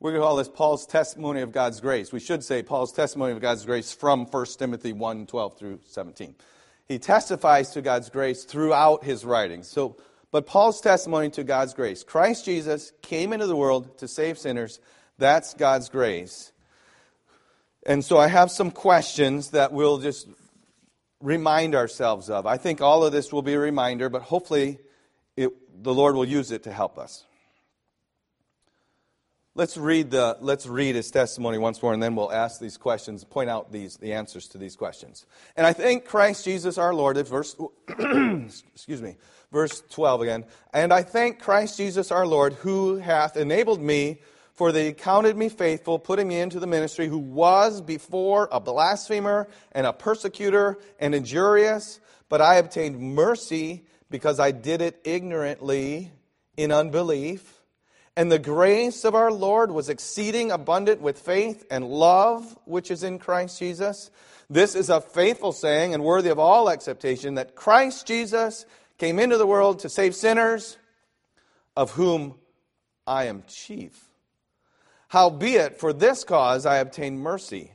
We're 0.00 0.12
going 0.12 0.22
to 0.22 0.26
call 0.26 0.36
this 0.36 0.48
Paul's 0.48 0.86
testimony 0.86 1.42
of 1.42 1.52
God's 1.52 1.78
grace. 1.78 2.10
We 2.10 2.20
should 2.20 2.42
say 2.42 2.62
Paul's 2.62 2.90
testimony 2.90 3.32
of 3.32 3.40
God's 3.42 3.66
grace 3.66 3.92
from 3.92 4.24
1 4.24 4.46
Timothy 4.58 4.94
1 4.94 5.26
12 5.26 5.58
through 5.58 5.80
17. 5.84 6.34
He 6.88 6.98
testifies 6.98 7.72
to 7.72 7.82
God's 7.82 8.08
grace 8.08 8.44
throughout 8.44 9.04
his 9.04 9.26
writings. 9.26 9.68
So, 9.68 9.98
but 10.32 10.46
Paul's 10.46 10.80
testimony 10.80 11.28
to 11.30 11.44
God's 11.44 11.74
grace 11.74 12.02
Christ 12.02 12.46
Jesus 12.46 12.92
came 13.02 13.34
into 13.34 13.46
the 13.46 13.56
world 13.56 13.98
to 13.98 14.08
save 14.08 14.38
sinners. 14.38 14.80
That's 15.18 15.52
God's 15.52 15.90
grace. 15.90 16.50
And 17.84 18.02
so 18.02 18.16
I 18.16 18.28
have 18.28 18.50
some 18.50 18.70
questions 18.70 19.50
that 19.50 19.70
we'll 19.70 19.98
just 19.98 20.28
remind 21.20 21.74
ourselves 21.74 22.30
of. 22.30 22.46
I 22.46 22.56
think 22.56 22.80
all 22.80 23.04
of 23.04 23.12
this 23.12 23.34
will 23.34 23.42
be 23.42 23.52
a 23.52 23.58
reminder, 23.58 24.08
but 24.08 24.22
hopefully 24.22 24.78
it, 25.36 25.50
the 25.82 25.94
Lord 25.94 26.14
will 26.14 26.24
use 26.24 26.50
it 26.50 26.64
to 26.64 26.72
help 26.72 26.98
us. 26.98 27.24
Let's 29.56 29.76
read, 29.76 30.12
the, 30.12 30.38
let's 30.40 30.66
read 30.66 30.94
his 30.94 31.10
testimony 31.10 31.58
once 31.58 31.82
more, 31.82 31.92
and 31.92 32.00
then 32.00 32.14
we'll 32.14 32.32
ask 32.32 32.60
these 32.60 32.76
questions, 32.76 33.24
point 33.24 33.50
out 33.50 33.72
these, 33.72 33.96
the 33.96 34.12
answers 34.12 34.46
to 34.48 34.58
these 34.58 34.76
questions. 34.76 35.26
And 35.56 35.66
I 35.66 35.72
thank 35.72 36.04
Christ 36.04 36.44
Jesus 36.44 36.78
our 36.78 36.94
Lord, 36.94 37.16
verse, 37.26 37.56
excuse 37.88 39.02
me, 39.02 39.16
verse 39.50 39.82
12 39.90 40.22
again. 40.22 40.44
And 40.72 40.92
I 40.92 41.02
thank 41.02 41.40
Christ 41.40 41.76
Jesus 41.76 42.12
our 42.12 42.26
Lord, 42.26 42.52
who 42.54 42.98
hath 42.98 43.36
enabled 43.36 43.80
me, 43.80 44.20
for 44.54 44.70
they 44.70 44.92
counted 44.92 45.36
me 45.36 45.48
faithful, 45.48 45.98
putting 45.98 46.28
me 46.28 46.38
into 46.38 46.60
the 46.60 46.68
ministry, 46.68 47.08
who 47.08 47.18
was 47.18 47.80
before 47.80 48.48
a 48.52 48.60
blasphemer 48.60 49.48
and 49.72 49.84
a 49.84 49.92
persecutor 49.92 50.78
and 51.00 51.12
injurious, 51.12 51.98
but 52.28 52.40
I 52.40 52.56
obtained 52.56 53.00
mercy 53.00 53.84
because 54.10 54.40
I 54.40 54.50
did 54.50 54.82
it 54.82 55.00
ignorantly 55.04 56.10
in 56.56 56.72
unbelief. 56.72 57.60
And 58.16 58.30
the 58.30 58.38
grace 58.38 59.04
of 59.04 59.14
our 59.14 59.32
Lord 59.32 59.70
was 59.70 59.88
exceeding 59.88 60.50
abundant 60.50 61.00
with 61.00 61.18
faith 61.18 61.64
and 61.70 61.86
love 61.88 62.58
which 62.64 62.90
is 62.90 63.02
in 63.02 63.18
Christ 63.18 63.58
Jesus. 63.58 64.10
This 64.50 64.74
is 64.74 64.90
a 64.90 65.00
faithful 65.00 65.52
saying 65.52 65.94
and 65.94 66.02
worthy 66.02 66.28
of 66.28 66.38
all 66.38 66.68
acceptation 66.68 67.36
that 67.36 67.54
Christ 67.54 68.06
Jesus 68.06 68.66
came 68.98 69.18
into 69.18 69.38
the 69.38 69.46
world 69.46 69.78
to 69.78 69.88
save 69.88 70.14
sinners, 70.14 70.76
of 71.76 71.92
whom 71.92 72.34
I 73.06 73.24
am 73.24 73.44
chief. 73.46 74.08
Howbeit, 75.08 75.78
for 75.78 75.92
this 75.92 76.24
cause 76.24 76.66
I 76.66 76.76
obtained 76.76 77.20
mercy, 77.20 77.72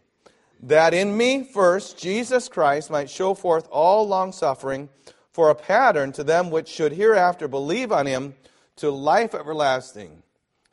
that 0.62 0.94
in 0.94 1.18
me 1.18 1.44
first 1.44 1.98
Jesus 1.98 2.48
Christ 2.50 2.92
might 2.92 3.10
show 3.10 3.34
forth 3.34 3.68
all 3.72 4.08
longsuffering 4.08 4.90
for 5.36 5.50
a 5.50 5.56
pattern 5.56 6.14
to 6.14 6.24
them 6.24 6.50
which 6.50 6.70
should 6.70 6.94
hereafter 6.94 7.46
believe 7.46 7.92
on 7.92 8.06
him 8.06 8.34
to 8.78 8.90
life 8.90 9.36
everlasting. 9.36 10.24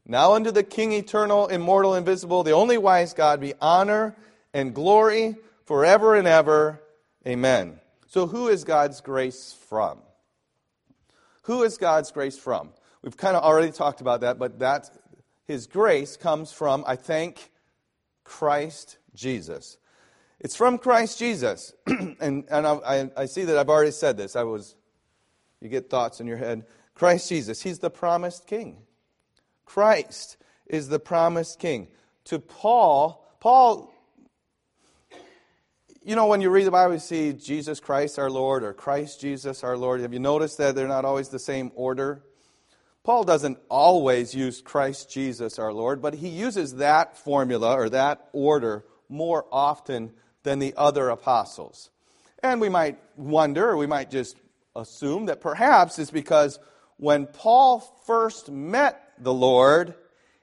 Now 0.07 0.35
unto 0.35 0.53
the 0.53 0.63
King 0.63 0.93
eternal, 0.93 1.49
immortal, 1.49 1.97
invisible, 1.97 2.45
the 2.45 2.53
only 2.53 2.79
wise 2.79 3.13
God, 3.13 3.41
be 3.41 3.55
honor 3.61 4.15
and 4.55 4.73
glory 4.73 5.35
forever 5.65 6.15
and 6.15 6.29
ever. 6.29 6.81
Amen. 7.27 7.81
So, 8.07 8.29
who 8.29 8.47
is 8.47 8.63
God's 8.63 9.01
grace 9.01 9.53
from? 9.69 9.99
Who 11.43 11.65
is 11.65 11.77
God's 11.77 12.13
grace 12.13 12.39
from? 12.39 12.71
We've 13.03 13.17
kind 13.17 13.37
of 13.37 13.43
already 13.43 13.73
talked 13.73 14.01
about 14.01 14.21
that, 14.21 14.39
but 14.39 14.61
that 14.61 14.89
his 15.45 15.67
grace 15.67 16.17
comes 16.17 16.53
from, 16.53 16.85
I 16.87 16.95
thank 16.95 17.51
Christ 18.23 18.99
Jesus. 19.13 19.77
It's 20.43 20.57
from 20.57 20.77
Christ 20.77 21.19
Jesus. 21.19 21.73
and 21.87 22.45
and 22.51 22.67
I, 22.67 23.11
I 23.17 23.27
see 23.27 23.45
that 23.45 23.57
I've 23.57 23.69
already 23.69 23.93
said 23.93 24.17
this. 24.17 24.35
I 24.35 24.43
was, 24.43 24.75
you 25.61 25.69
get 25.69 25.89
thoughts 25.89 26.21
in 26.21 26.27
your 26.27 26.37
head. 26.37 26.65
Christ 26.95 27.29
Jesus, 27.29 27.63
He's 27.63 27.79
the 27.79 27.91
promised 27.91 28.47
King. 28.47 28.83
Christ 29.65 30.37
is 30.67 30.89
the 30.89 30.99
promised 30.99 31.59
King. 31.61 31.89
To 32.25 32.39
Paul, 32.39 33.25
Paul, 33.41 33.93
you 36.05 36.17
know, 36.17 36.27
when 36.27 36.41
you 36.41 36.51
read 36.51 36.67
the 36.67 36.73
Bible, 36.73 36.95
you 36.95 37.01
see 37.01 37.33
Jesus 37.33 37.79
Christ 37.79 38.19
our 38.19 38.31
Lord 38.31 38.65
or 38.65 38.73
Christ 38.73 39.21
Jesus 39.21 39.63
our 39.63 39.77
Lord. 39.77 40.01
Have 40.01 40.13
you 40.13 40.19
noticed 40.19 40.59
that 40.59 40.75
they're 40.75 40.89
not 40.89 41.05
always 41.05 41.29
the 41.29 41.39
same 41.39 41.71
order? 41.77 42.23
Paul 43.05 43.25
doesn't 43.25 43.59
always 43.69 44.35
use 44.35 44.61
Christ 44.61 45.11
Jesus 45.11 45.59
our 45.59 45.73
Lord, 45.73 46.03
but 46.03 46.15
he 46.15 46.29
uses 46.29 46.77
that 46.77 47.17
formula 47.17 47.75
or 47.75 47.89
that 47.91 48.29
order 48.33 48.85
more 49.09 49.47
often 49.53 50.13
than 50.43 50.59
the 50.59 50.75
other 50.77 51.09
apostles. 51.09 51.91
And 52.43 52.61
we 52.61 52.69
might 52.69 52.99
wonder, 53.17 53.71
or 53.71 53.77
we 53.77 53.87
might 53.87 54.11
just 54.11 54.37
assume 54.75 55.27
that 55.27 55.41
perhaps 55.41 55.99
it's 55.99 56.11
because 56.11 56.59
when 56.97 57.27
Paul 57.27 57.81
first 58.07 58.51
met 58.51 59.13
the 59.19 59.33
Lord, 59.33 59.95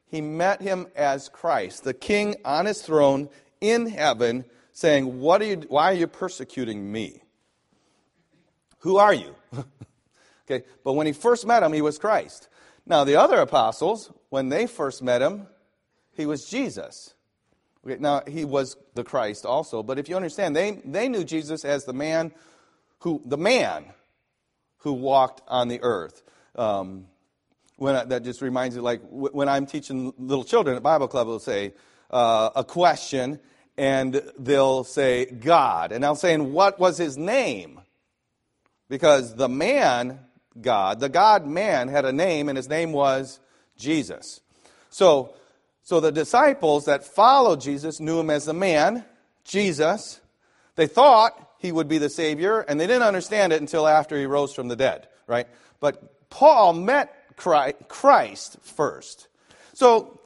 he 0.07 0.21
met 0.21 0.61
him 0.61 0.87
as 0.95 1.29
Christ, 1.29 1.83
the 1.83 1.93
king 1.93 2.35
on 2.45 2.65
his 2.65 2.81
throne 2.81 3.29
in 3.61 3.87
heaven, 3.87 4.45
saying, 4.71 5.19
what 5.19 5.41
are 5.41 5.45
you, 5.45 5.63
Why 5.67 5.91
are 5.91 5.95
you 5.95 6.07
persecuting 6.07 6.91
me? 6.91 7.21
Who 8.79 8.97
are 8.97 9.13
you? 9.13 9.35
okay, 10.49 10.65
but 10.83 10.93
when 10.93 11.05
he 11.05 11.13
first 11.13 11.45
met 11.45 11.63
him, 11.63 11.73
he 11.73 11.81
was 11.81 11.97
Christ. 11.97 12.47
Now, 12.85 13.03
the 13.03 13.17
other 13.17 13.39
apostles, 13.39 14.11
when 14.29 14.49
they 14.49 14.65
first 14.67 15.03
met 15.03 15.21
him, 15.21 15.47
he 16.13 16.25
was 16.25 16.49
Jesus. 16.49 17.13
Okay, 17.85 17.97
now, 17.99 18.21
he 18.27 18.43
was 18.43 18.75
the 18.93 19.03
Christ 19.03 19.45
also, 19.45 19.81
but 19.83 19.97
if 19.97 20.09
you 20.09 20.15
understand, 20.15 20.55
they, 20.55 20.81
they 20.83 21.07
knew 21.07 21.23
Jesus 21.23 21.63
as 21.63 21.85
the 21.85 21.93
man 21.93 22.31
who, 22.99 23.21
the 23.25 23.37
man 23.37 23.85
who 24.79 24.93
walked 24.93 25.41
on 25.47 25.67
the 25.69 25.79
earth. 25.81 26.21
Um, 26.55 27.05
when 27.77 27.95
I, 27.95 28.03
that 28.05 28.23
just 28.23 28.41
reminds 28.41 28.75
me, 28.75 28.81
like 28.81 29.01
when 29.09 29.47
I'm 29.47 29.65
teaching 29.65 30.13
little 30.17 30.43
children 30.43 30.75
at 30.75 30.83
Bible 30.83 31.07
Club, 31.07 31.27
they'll 31.27 31.39
say 31.39 31.73
uh, 32.11 32.49
a 32.55 32.63
question, 32.65 33.39
and 33.77 34.21
they'll 34.37 34.83
say 34.83 35.25
God, 35.25 35.93
and 35.93 36.03
I'll 36.03 36.15
say, 36.15 36.33
and 36.33 36.51
what 36.51 36.79
was 36.79 36.97
his 36.97 37.17
name? 37.17 37.79
Because 38.89 39.35
the 39.35 39.47
man, 39.47 40.19
God, 40.59 40.99
the 40.99 41.07
God 41.07 41.47
man, 41.47 41.87
had 41.87 42.03
a 42.03 42.11
name, 42.11 42.49
and 42.49 42.57
his 42.57 42.67
name 42.67 42.91
was 42.91 43.39
Jesus. 43.77 44.41
So 44.89 45.33
so 45.83 45.99
the 45.99 46.11
disciples 46.11 46.85
that 46.85 47.03
followed 47.03 47.61
Jesus 47.61 47.99
knew 47.99 48.19
him 48.19 48.29
as 48.29 48.45
the 48.45 48.53
man, 48.53 49.05
Jesus. 49.43 50.21
They 50.75 50.87
thought 50.87 51.49
he 51.57 51.71
would 51.71 51.87
be 51.87 51.97
the 51.97 52.09
Savior, 52.09 52.61
and 52.61 52.79
they 52.79 52.87
didn't 52.87 53.03
understand 53.03 53.51
it 53.51 53.59
until 53.59 53.87
after 53.87 54.17
he 54.17 54.25
rose 54.25 54.53
from 54.53 54.67
the 54.67 54.75
dead, 54.75 55.07
right? 55.27 55.47
But 55.79 56.29
Paul 56.29 56.73
met 56.73 57.35
Christ 57.35 58.57
first. 58.61 59.27
So 59.73 60.19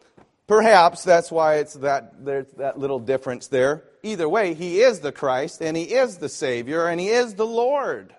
perhaps 0.47 1.03
that's 1.03 1.31
why 1.31 1.55
it's 1.55 1.75
that, 1.75 2.25
there's 2.25 2.51
that 2.57 2.77
little 2.77 2.99
difference 2.99 3.47
there. 3.47 3.83
Either 4.03 4.27
way, 4.27 4.53
he 4.53 4.81
is 4.81 4.99
the 4.99 5.11
Christ, 5.11 5.61
and 5.61 5.77
he 5.77 5.83
is 5.83 6.17
the 6.17 6.29
Savior, 6.29 6.87
and 6.87 6.99
he 6.99 7.07
is 7.07 7.35
the 7.35 7.45
Lord. 7.45 8.13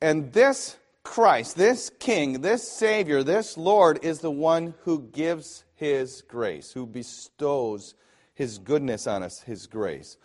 And 0.00 0.32
this 0.32 0.76
Christ, 1.02 1.56
this 1.56 1.90
King, 1.98 2.40
this 2.40 2.70
Savior, 2.70 3.22
this 3.22 3.56
Lord 3.56 3.98
is 4.02 4.20
the 4.20 4.30
one 4.30 4.74
who 4.84 5.00
gives 5.00 5.64
his 5.74 6.22
grace, 6.22 6.72
who 6.72 6.86
bestows 6.86 7.94
his 8.34 8.58
goodness 8.58 9.06
on 9.06 9.22
us, 9.22 9.40
his 9.40 9.66
grace. 9.66 10.16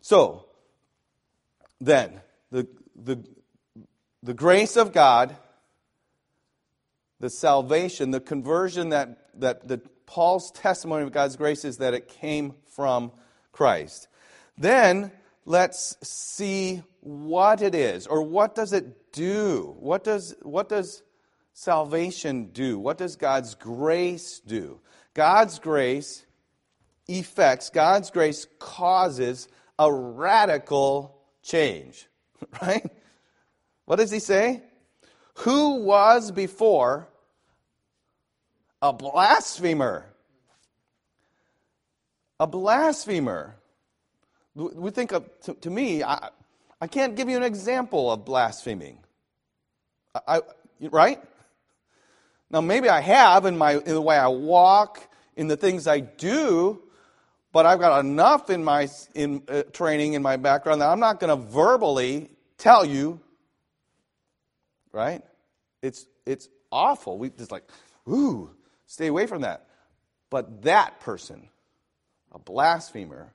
So, 0.00 0.46
then, 1.80 2.20
the, 2.50 2.66
the, 2.94 3.24
the 4.22 4.34
grace 4.34 4.76
of 4.76 4.92
God, 4.92 5.36
the 7.20 7.30
salvation, 7.30 8.10
the 8.10 8.20
conversion 8.20 8.90
that, 8.90 9.30
that 9.40 9.66
the, 9.66 9.80
Paul's 10.08 10.50
testimony 10.52 11.04
of 11.04 11.12
God's 11.12 11.36
grace 11.36 11.66
is 11.66 11.76
that 11.78 11.92
it 11.92 12.08
came 12.08 12.54
from 12.74 13.12
Christ. 13.52 14.08
Then, 14.56 15.12
let's 15.44 15.96
see 16.02 16.82
what 17.08 17.62
it 17.62 17.74
is, 17.74 18.06
or 18.06 18.22
what 18.22 18.54
does 18.54 18.74
it 18.74 19.12
do? 19.12 19.74
What 19.78 20.04
does, 20.04 20.34
what 20.42 20.68
does 20.68 21.02
salvation 21.54 22.50
do? 22.52 22.78
What 22.78 22.98
does 22.98 23.16
God's 23.16 23.54
grace 23.54 24.40
do? 24.40 24.80
God's 25.14 25.58
grace 25.58 26.26
effects, 27.08 27.70
God's 27.70 28.10
grace 28.10 28.46
causes 28.58 29.48
a 29.78 29.90
radical 29.90 31.18
change, 31.42 32.06
right? 32.62 32.86
What 33.86 33.96
does 33.96 34.10
he 34.10 34.18
say? 34.18 34.62
Who 35.36 35.84
was 35.84 36.30
before 36.30 37.08
a 38.82 38.92
blasphemer? 38.92 40.12
A 42.38 42.46
blasphemer. 42.46 43.56
We 44.54 44.90
think 44.90 45.12
of, 45.12 45.26
to, 45.42 45.54
to 45.54 45.70
me, 45.70 46.02
I, 46.02 46.28
I 46.80 46.86
can't 46.86 47.16
give 47.16 47.28
you 47.28 47.36
an 47.36 47.42
example 47.42 48.10
of 48.10 48.24
blaspheming. 48.24 48.98
I, 50.26 50.42
right? 50.80 51.20
Now, 52.50 52.60
maybe 52.60 52.88
I 52.88 53.00
have 53.00 53.44
in, 53.44 53.58
my, 53.58 53.72
in 53.72 53.84
the 53.84 54.00
way 54.00 54.16
I 54.16 54.28
walk, 54.28 55.06
in 55.36 55.48
the 55.48 55.56
things 55.56 55.86
I 55.86 56.00
do, 56.00 56.82
but 57.52 57.66
I've 57.66 57.80
got 57.80 58.00
enough 58.00 58.50
in 58.50 58.62
my 58.64 58.88
in, 59.14 59.42
uh, 59.48 59.62
training, 59.72 60.14
in 60.14 60.22
my 60.22 60.36
background, 60.36 60.80
that 60.80 60.88
I'm 60.88 61.00
not 61.00 61.20
going 61.20 61.36
to 61.36 61.48
verbally 61.50 62.30
tell 62.56 62.84
you, 62.84 63.20
right? 64.92 65.22
It's, 65.82 66.06
it's 66.24 66.48
awful. 66.70 67.18
We 67.18 67.30
just 67.30 67.50
like, 67.50 67.64
ooh, 68.08 68.50
stay 68.86 69.08
away 69.08 69.26
from 69.26 69.42
that. 69.42 69.66
But 70.30 70.62
that 70.62 71.00
person, 71.00 71.48
a 72.32 72.38
blasphemer, 72.38 73.32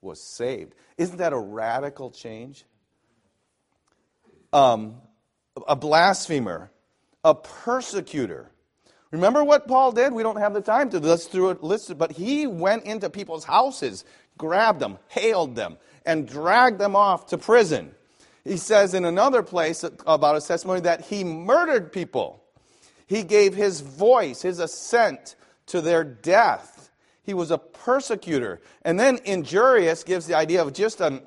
was 0.00 0.22
saved. 0.22 0.74
Isn't 0.98 1.18
that 1.18 1.32
a 1.32 1.38
radical 1.38 2.10
change? 2.10 2.64
Um, 4.52 4.96
a 5.66 5.76
blasphemer, 5.76 6.70
a 7.24 7.34
persecutor. 7.34 8.50
Remember 9.10 9.44
what 9.44 9.66
Paul 9.66 9.92
did? 9.92 10.12
We 10.12 10.22
don't 10.22 10.38
have 10.38 10.54
the 10.54 10.60
time 10.60 10.90
to 10.90 10.98
list 10.98 11.30
through 11.30 11.50
it 11.50 11.98
but 11.98 12.12
he 12.12 12.46
went 12.46 12.84
into 12.84 13.08
people's 13.08 13.44
houses, 13.44 14.04
grabbed 14.36 14.80
them, 14.80 14.98
hailed 15.08 15.56
them, 15.56 15.78
and 16.04 16.28
dragged 16.28 16.78
them 16.78 16.96
off 16.96 17.26
to 17.28 17.38
prison. 17.38 17.92
He 18.44 18.56
says 18.56 18.94
in 18.94 19.04
another 19.04 19.42
place 19.42 19.84
about 20.06 20.36
his 20.36 20.46
testimony 20.46 20.80
that 20.82 21.02
he 21.02 21.24
murdered 21.24 21.92
people. 21.92 22.42
He 23.06 23.22
gave 23.22 23.54
his 23.54 23.80
voice, 23.80 24.42
his 24.42 24.58
assent 24.58 25.36
to 25.66 25.80
their 25.80 26.04
death. 26.04 26.75
He 27.26 27.34
was 27.34 27.50
a 27.50 27.58
persecutor. 27.58 28.60
And 28.82 28.98
then 28.98 29.18
injurious 29.24 30.04
gives 30.04 30.26
the 30.26 30.34
idea 30.34 30.62
of 30.62 30.72
just 30.72 31.00
an, 31.00 31.22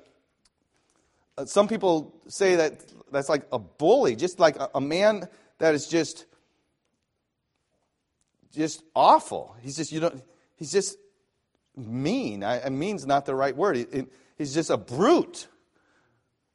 uh, 1.38 1.44
some 1.44 1.68
people 1.68 2.16
say 2.30 2.56
that 2.56 2.82
that's 3.12 3.28
like 3.28 3.46
a 3.52 3.60
bully, 3.60 4.16
just 4.16 4.40
like 4.40 4.56
a, 4.56 4.70
a 4.76 4.82
man 4.82 5.28
that 5.58 5.76
is 5.76 5.88
just, 5.88 6.26
just 8.54 8.82
awful. 8.96 9.58
He's 9.62 9.76
just, 9.76 9.92
you 9.92 10.00
know, 10.00 10.14
he's 10.56 10.72
just 10.72 10.98
mean. 11.76 12.46
I, 12.46 12.68
I 12.68 12.70
mean's 12.70 13.06
not 13.06 13.26
the 13.26 13.36
right 13.36 13.56
word. 13.56 13.76
He, 13.76 14.06
he's 14.38 14.54
just 14.54 14.70
a 14.70 14.78
brute, 14.78 15.50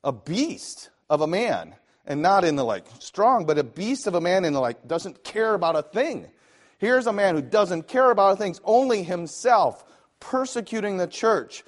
a 0.03 0.13
beast 0.13 0.89
of 1.11 1.21
a 1.21 1.27
man. 1.27 1.75
And 2.07 2.21
not 2.21 2.45
in 2.45 2.57
the 2.57 2.65
like 2.65 2.87
strong, 2.99 3.45
but 3.47 3.59
a 3.59 3.65
beast 3.65 4.07
of 4.07 4.15
a 4.15 4.21
man 4.21 4.45
in 4.45 4.53
the 4.55 4.61
like 4.61 4.87
doesn't 4.87 5.23
care 5.23 5.55
about 5.55 5.77
a 5.77 5.83
thing. 5.83 6.31
Here's 6.79 7.07
a 7.07 7.13
man 7.13 7.35
who 7.35 7.43
doesn't 7.43 7.89
care 7.89 8.11
about 8.11 8.39
things, 8.39 8.61
only 8.65 9.03
himself, 9.03 9.85
persecuting 10.21 10.97
the 10.97 11.07
church, 11.07 11.65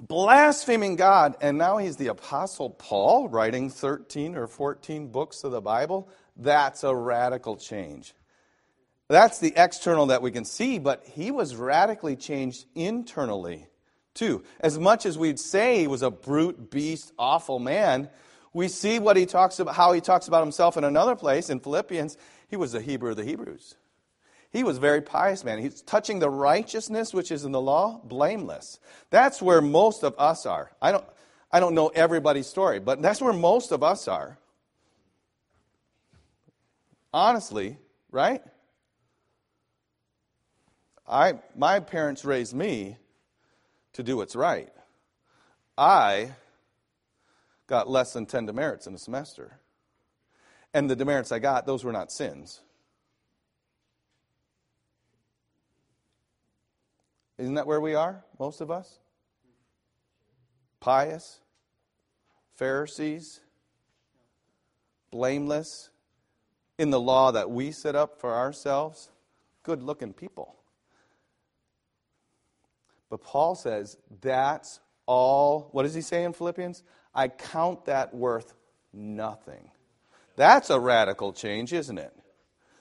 blaspheming 0.00 0.96
God, 0.96 1.36
and 1.40 1.58
now 1.58 1.76
he's 1.78 1.96
the 1.96 2.08
Apostle 2.08 2.70
Paul 2.70 3.28
writing 3.28 3.70
13 3.70 4.36
or 4.36 4.46
14 4.46 5.08
books 5.08 5.44
of 5.44 5.52
the 5.52 5.60
Bible. 5.60 6.08
That's 6.36 6.84
a 6.84 6.94
radical 6.94 7.56
change. 7.56 8.14
That's 9.08 9.38
the 9.38 9.52
external 9.56 10.06
that 10.06 10.22
we 10.22 10.30
can 10.30 10.44
see, 10.44 10.78
but 10.78 11.04
he 11.04 11.30
was 11.30 11.54
radically 11.54 12.16
changed 12.16 12.64
internally 12.74 13.66
too. 14.14 14.42
As 14.60 14.78
much 14.78 15.06
as 15.06 15.18
we'd 15.18 15.38
say 15.38 15.80
he 15.80 15.86
was 15.86 16.02
a 16.02 16.10
brute, 16.10 16.70
beast, 16.70 17.12
awful 17.18 17.58
man, 17.58 18.08
we 18.52 18.68
see 18.68 18.98
what 18.98 19.16
he 19.16 19.26
talks 19.26 19.58
about, 19.58 19.74
how 19.74 19.92
he 19.92 20.00
talks 20.00 20.28
about 20.28 20.42
himself 20.42 20.76
in 20.76 20.84
another 20.84 21.16
place 21.16 21.50
in 21.50 21.60
Philippians. 21.60 22.16
He 22.52 22.56
was 22.56 22.74
a 22.74 22.82
Hebrew 22.82 23.12
of 23.12 23.16
the 23.16 23.24
Hebrews. 23.24 23.76
He 24.50 24.62
was 24.62 24.76
very 24.76 25.00
pious 25.00 25.42
man. 25.42 25.58
He's 25.58 25.80
touching 25.80 26.18
the 26.18 26.28
righteousness 26.28 27.14
which 27.14 27.30
is 27.30 27.46
in 27.46 27.52
the 27.52 27.60
law, 27.62 27.98
blameless. 28.04 28.78
That's 29.08 29.40
where 29.40 29.62
most 29.62 30.02
of 30.02 30.14
us 30.18 30.44
are. 30.44 30.70
I 30.82 30.92
don't, 30.92 31.06
I 31.50 31.60
don't 31.60 31.74
know 31.74 31.88
everybody's 31.88 32.46
story, 32.46 32.78
but 32.78 33.00
that's 33.00 33.22
where 33.22 33.32
most 33.32 33.72
of 33.72 33.82
us 33.82 34.06
are. 34.06 34.36
Honestly, 37.14 37.78
right? 38.10 38.42
I, 41.08 41.38
my 41.56 41.80
parents 41.80 42.22
raised 42.22 42.52
me 42.52 42.98
to 43.94 44.02
do 44.02 44.18
what's 44.18 44.36
right. 44.36 44.70
I 45.78 46.32
got 47.66 47.88
less 47.88 48.12
than 48.12 48.26
10 48.26 48.44
demerits 48.44 48.86
in 48.86 48.94
a 48.94 48.98
semester. 48.98 49.58
And 50.74 50.88
the 50.88 50.96
demerits 50.96 51.32
I 51.32 51.38
got, 51.38 51.66
those 51.66 51.84
were 51.84 51.92
not 51.92 52.10
sins. 52.10 52.60
Isn't 57.38 57.54
that 57.54 57.66
where 57.66 57.80
we 57.80 57.94
are, 57.94 58.24
most 58.38 58.60
of 58.60 58.70
us? 58.70 59.00
Pious, 60.80 61.40
Pharisees, 62.54 63.40
blameless, 65.10 65.90
in 66.78 66.90
the 66.90 67.00
law 67.00 67.30
that 67.32 67.50
we 67.50 67.70
set 67.70 67.94
up 67.94 68.20
for 68.20 68.34
ourselves, 68.34 69.10
good 69.62 69.82
looking 69.82 70.12
people. 70.12 70.56
But 73.10 73.22
Paul 73.22 73.54
says 73.54 73.98
that's 74.20 74.80
all. 75.06 75.68
What 75.72 75.82
does 75.82 75.94
he 75.94 76.00
say 76.00 76.24
in 76.24 76.32
Philippians? 76.32 76.82
I 77.14 77.28
count 77.28 77.84
that 77.84 78.14
worth 78.14 78.54
nothing. 78.92 79.70
That's 80.36 80.70
a 80.70 80.80
radical 80.80 81.32
change, 81.32 81.72
isn't 81.72 81.98
it? 81.98 82.12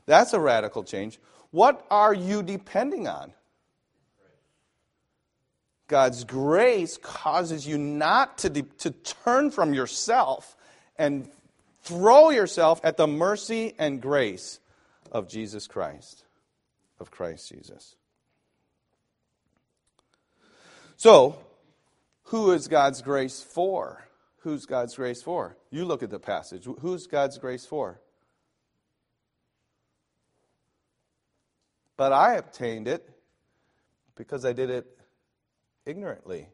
That's 0.06 0.34
a 0.34 0.40
radical 0.40 0.84
change. 0.84 1.20
What 1.52 1.86
are 1.92 2.14
you 2.14 2.44
depending 2.44 3.08
on? 3.08 3.34
God's 5.88 6.24
grace 6.24 6.98
causes 6.98 7.68
you 7.68 7.78
not 7.78 8.38
to, 8.40 8.50
de- 8.50 8.62
to 8.80 8.92
turn 8.92 9.52
from 9.52 9.74
yourself 9.74 10.56
and 10.98 11.30
throw 11.84 12.30
yourself 12.30 12.80
at 12.84 12.96
the 12.96 13.08
mercy 13.08 13.74
and 13.78 14.02
grace 14.02 14.60
of 15.12 15.28
Jesus 15.28 15.68
Christ, 15.68 16.24
of 17.00 17.12
Christ 17.12 17.50
Jesus. 17.50 17.96
So, 20.96 21.38
who 22.26 22.52
is 22.52 22.70
God's 22.70 23.02
grace 23.02 23.42
for? 23.42 24.06
Who's 24.42 24.66
God's 24.66 24.96
grace 24.96 25.22
for? 25.22 25.56
You 25.70 25.86
look 25.86 26.02
at 26.02 26.10
the 26.10 26.20
passage. 26.20 26.66
Who's 26.80 27.06
God's 27.06 27.38
grace 27.38 27.66
for? 27.66 28.02
But 31.96 32.12
I 32.12 32.36
obtained 32.36 32.88
it 32.88 33.08
because 34.16 34.44
I 34.44 34.54
did 34.54 34.72
it 34.72 34.88
ignorantly, 35.86 36.50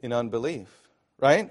in 0.00 0.14
unbelief, 0.14 0.68
right? 1.18 1.50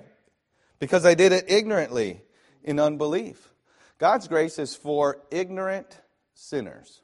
Because 0.80 1.06
I 1.06 1.13
did 1.13 1.32
it 1.32 1.45
ignorantly, 1.47 2.23
in 2.63 2.80
unbelief. 2.80 3.54
God's 4.00 4.28
grace 4.28 4.58
is 4.58 4.76
for 4.76 5.21
ignorant 5.30 6.00
sinners. 6.34 7.02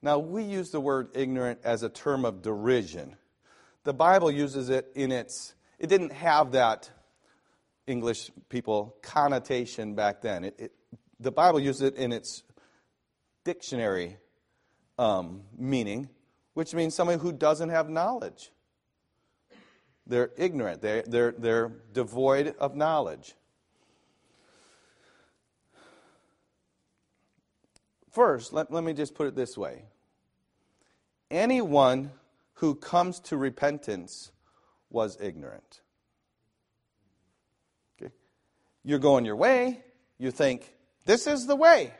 Now, 0.00 0.20
we 0.20 0.44
use 0.44 0.70
the 0.70 0.80
word 0.80 1.08
ignorant 1.14 1.58
as 1.64 1.82
a 1.82 1.88
term 1.88 2.24
of 2.24 2.42
derision. 2.42 3.16
The 3.82 3.94
Bible 3.94 4.30
uses 4.30 4.70
it 4.70 4.92
in 4.94 5.10
its, 5.10 5.54
it 5.80 5.88
didn't 5.88 6.12
have 6.12 6.52
that 6.52 6.90
English 7.88 8.30
people 8.48 8.96
connotation 9.02 9.94
back 9.94 10.20
then. 10.22 10.44
It, 10.44 10.54
it, 10.58 10.72
the 11.18 11.32
Bible 11.32 11.58
used 11.58 11.82
it 11.82 11.96
in 11.96 12.12
its 12.12 12.42
dictionary 13.44 14.18
um, 14.98 15.42
meaning, 15.56 16.08
which 16.54 16.74
means 16.74 16.94
somebody 16.94 17.18
who 17.18 17.32
doesn't 17.32 17.70
have 17.70 17.88
knowledge. 17.88 18.52
They're 20.06 20.30
ignorant, 20.36 20.82
they're, 20.82 21.02
they're, 21.02 21.34
they're 21.36 21.72
devoid 21.92 22.54
of 22.58 22.74
knowledge. 22.74 23.34
First, 28.10 28.52
let, 28.52 28.72
let 28.72 28.82
me 28.84 28.94
just 28.94 29.14
put 29.14 29.26
it 29.26 29.36
this 29.36 29.56
way 29.56 29.84
anyone 31.30 32.10
who 32.54 32.74
comes 32.74 33.20
to 33.20 33.36
repentance 33.36 34.32
was 34.90 35.16
ignorant. 35.20 35.80
You're 38.84 38.98
going 38.98 39.24
your 39.24 39.36
way, 39.36 39.82
you 40.18 40.30
think, 40.30 40.74
this 41.04 41.26
is 41.26 41.46
the 41.46 41.56
way. 41.56 41.92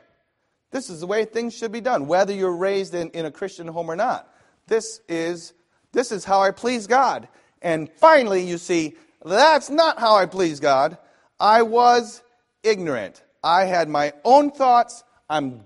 This 0.71 0.89
is 0.89 0.99
the 0.99 1.07
way 1.07 1.25
things 1.25 1.55
should 1.55 1.71
be 1.71 1.81
done, 1.81 2.07
whether 2.07 2.33
you're 2.33 2.55
raised 2.55 2.93
in, 2.93 3.09
in 3.11 3.25
a 3.25 3.31
Christian 3.31 3.67
home 3.67 3.89
or 3.89 3.95
not. 3.95 4.31
This 4.67 5.01
is, 5.09 5.53
this 5.91 6.11
is 6.11 6.25
how 6.25 6.41
I 6.41 6.51
please 6.51 6.85
God. 6.85 7.27
And 7.61 7.89
finally, 7.91 8.43
you 8.43 8.57
see, 8.57 8.95
that's 9.25 9.69
not 9.69 9.99
how 9.99 10.15
I 10.15 10.25
please 10.25 10.59
God. 10.59 10.97
I 11.39 11.63
was 11.63 12.21
ignorant. 12.63 13.23
I 13.43 13.65
had 13.65 13.89
my 13.89 14.13
own 14.23 14.51
thoughts. 14.51 15.03
I'm 15.29 15.63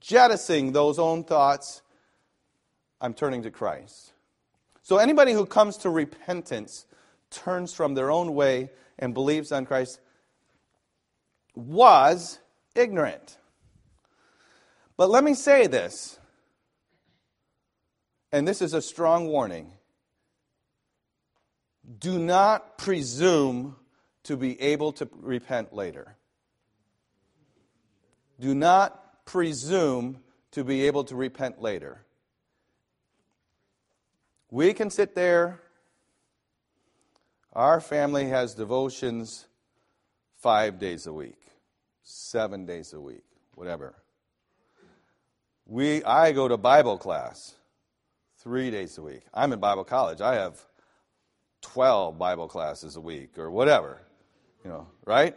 jettisoning 0.00 0.72
those 0.72 0.98
own 0.98 1.24
thoughts. 1.24 1.82
I'm 3.00 3.14
turning 3.14 3.42
to 3.42 3.50
Christ. 3.50 4.12
So, 4.82 4.98
anybody 4.98 5.32
who 5.32 5.46
comes 5.46 5.78
to 5.78 5.90
repentance, 5.90 6.86
turns 7.30 7.74
from 7.74 7.94
their 7.94 8.10
own 8.10 8.34
way, 8.34 8.70
and 8.98 9.12
believes 9.12 9.52
on 9.52 9.66
Christ, 9.66 10.00
was 11.56 12.38
ignorant. 12.76 13.38
But 14.96 15.10
let 15.10 15.24
me 15.24 15.34
say 15.34 15.66
this, 15.66 16.18
and 18.30 18.46
this 18.46 18.62
is 18.62 18.74
a 18.74 18.82
strong 18.82 19.26
warning 19.26 19.72
do 21.98 22.18
not 22.18 22.78
presume 22.78 23.76
to 24.24 24.36
be 24.36 24.60
able 24.60 24.92
to 24.92 25.08
repent 25.20 25.72
later. 25.72 26.16
Do 28.40 28.54
not 28.54 29.24
presume 29.24 30.18
to 30.50 30.64
be 30.64 30.86
able 30.86 31.04
to 31.04 31.14
repent 31.14 31.62
later. 31.62 32.04
We 34.50 34.72
can 34.72 34.90
sit 34.90 35.14
there. 35.14 35.60
Our 37.52 37.80
family 37.80 38.26
has 38.26 38.54
devotions 38.54 39.46
five 40.38 40.78
days 40.78 41.06
a 41.06 41.12
week, 41.12 41.38
seven 42.02 42.66
days 42.66 42.92
a 42.92 43.00
week, 43.00 43.24
whatever. 43.54 43.94
We, 45.66 46.04
I 46.04 46.32
go 46.32 46.46
to 46.48 46.56
Bible 46.56 46.98
class 46.98 47.54
three 48.38 48.70
days 48.70 48.98
a 48.98 49.02
week. 49.02 49.22
I'm 49.34 49.52
in 49.52 49.58
Bible 49.58 49.84
college. 49.84 50.20
I 50.20 50.36
have 50.36 50.64
12 51.62 52.18
Bible 52.18 52.48
classes 52.48 52.96
a 52.96 53.00
week 53.00 53.38
or 53.38 53.50
whatever, 53.50 54.00
you 54.64 54.70
know, 54.70 54.86
right? 55.04 55.36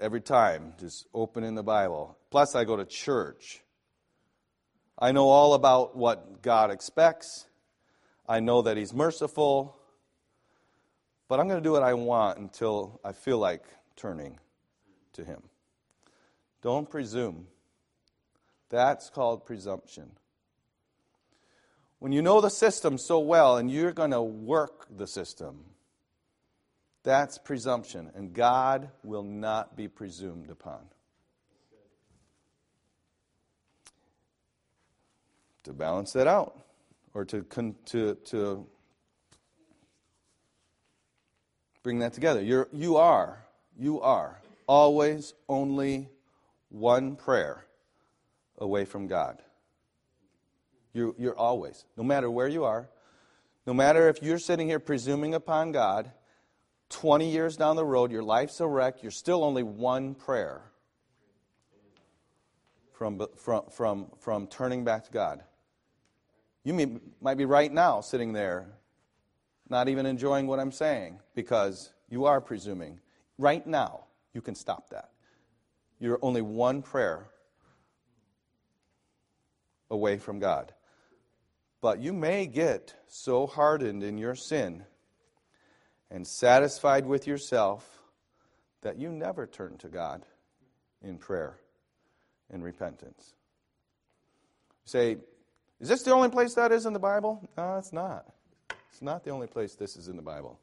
Every 0.00 0.20
time, 0.20 0.74
just 0.80 1.06
opening 1.14 1.54
the 1.54 1.62
Bible. 1.62 2.18
Plus, 2.30 2.56
I 2.56 2.64
go 2.64 2.76
to 2.76 2.84
church. 2.84 3.62
I 4.98 5.12
know 5.12 5.28
all 5.28 5.54
about 5.54 5.96
what 5.96 6.42
God 6.42 6.72
expects. 6.72 7.46
I 8.28 8.40
know 8.40 8.62
that 8.62 8.76
He's 8.76 8.92
merciful. 8.92 9.76
But 11.34 11.40
I'm 11.40 11.48
going 11.48 11.60
to 11.60 11.68
do 11.68 11.72
what 11.72 11.82
I 11.82 11.94
want 11.94 12.38
until 12.38 13.00
I 13.04 13.10
feel 13.10 13.38
like 13.38 13.64
turning 13.96 14.38
to 15.14 15.24
Him. 15.24 15.42
Don't 16.62 16.88
presume. 16.88 17.48
That's 18.70 19.10
called 19.10 19.44
presumption. 19.44 20.12
When 21.98 22.12
you 22.12 22.22
know 22.22 22.40
the 22.40 22.50
system 22.50 22.98
so 22.98 23.18
well 23.18 23.56
and 23.56 23.68
you're 23.68 23.90
going 23.90 24.12
to 24.12 24.22
work 24.22 24.86
the 24.96 25.08
system, 25.08 25.64
that's 27.02 27.36
presumption, 27.36 28.12
and 28.14 28.32
God 28.32 28.90
will 29.02 29.24
not 29.24 29.76
be 29.76 29.88
presumed 29.88 30.50
upon. 30.50 30.82
To 35.64 35.72
balance 35.72 36.12
that 36.12 36.28
out, 36.28 36.64
or 37.12 37.24
to, 37.24 37.42
to, 37.86 38.14
to 38.26 38.66
bring 41.84 42.00
that 42.00 42.14
together, 42.14 42.42
you're, 42.42 42.66
you 42.72 42.96
are, 42.96 43.44
you 43.78 44.00
are 44.00 44.40
always 44.66 45.34
only 45.48 46.08
one 46.70 47.14
prayer 47.14 47.66
away 48.58 48.86
from 48.86 49.06
God. 49.06 49.40
You're, 50.94 51.14
you're 51.18 51.36
always, 51.36 51.84
no 51.96 52.02
matter 52.02 52.30
where 52.30 52.48
you 52.48 52.64
are, 52.64 52.88
no 53.66 53.74
matter 53.74 54.08
if 54.08 54.22
you're 54.22 54.38
sitting 54.38 54.66
here 54.66 54.80
presuming 54.80 55.34
upon 55.34 55.72
God, 55.72 56.10
20 56.88 57.30
years 57.30 57.56
down 57.56 57.76
the 57.76 57.84
road, 57.84 58.10
your 58.10 58.22
life's 58.22 58.60
a 58.60 58.66
wreck, 58.66 59.02
you're 59.02 59.12
still 59.12 59.44
only 59.44 59.62
one 59.62 60.14
prayer 60.14 60.62
from, 62.92 63.26
from, 63.36 63.64
from, 63.70 64.06
from 64.18 64.46
turning 64.46 64.84
back 64.84 65.04
to 65.04 65.10
God. 65.10 65.42
You 66.62 66.72
may, 66.72 66.98
might 67.20 67.36
be 67.36 67.44
right 67.44 67.70
now 67.70 68.00
sitting 68.00 68.32
there, 68.32 68.68
not 69.74 69.88
even 69.88 70.06
enjoying 70.06 70.46
what 70.46 70.60
I'm 70.60 70.70
saying, 70.70 71.18
because 71.34 71.92
you 72.08 72.26
are 72.26 72.40
presuming. 72.40 73.00
Right 73.38 73.66
now, 73.66 74.04
you 74.32 74.40
can 74.40 74.54
stop 74.54 74.90
that. 74.90 75.10
You're 75.98 76.20
only 76.22 76.42
one 76.42 76.80
prayer 76.80 77.26
away 79.90 80.18
from 80.18 80.38
God. 80.38 80.72
But 81.80 81.98
you 81.98 82.12
may 82.12 82.46
get 82.46 82.94
so 83.08 83.48
hardened 83.48 84.04
in 84.04 84.16
your 84.16 84.36
sin 84.36 84.84
and 86.08 86.24
satisfied 86.24 87.04
with 87.04 87.26
yourself 87.26 87.84
that 88.82 88.96
you 88.96 89.10
never 89.10 89.44
turn 89.44 89.76
to 89.78 89.88
God 89.88 90.24
in 91.02 91.18
prayer 91.18 91.58
and 92.48 92.62
repentance. 92.62 93.34
You 94.84 94.88
say, 94.88 95.16
is 95.80 95.88
this 95.88 96.04
the 96.04 96.12
only 96.12 96.28
place 96.28 96.54
that 96.54 96.70
is 96.70 96.86
in 96.86 96.92
the 96.92 97.00
Bible? 97.00 97.48
No, 97.56 97.76
it's 97.76 97.92
not. 97.92 98.24
It's 98.94 99.02
not 99.02 99.24
the 99.24 99.30
only 99.30 99.48
place 99.48 99.74
this 99.74 99.96
is 99.96 100.06
in 100.06 100.14
the 100.14 100.22
Bible. 100.22 100.60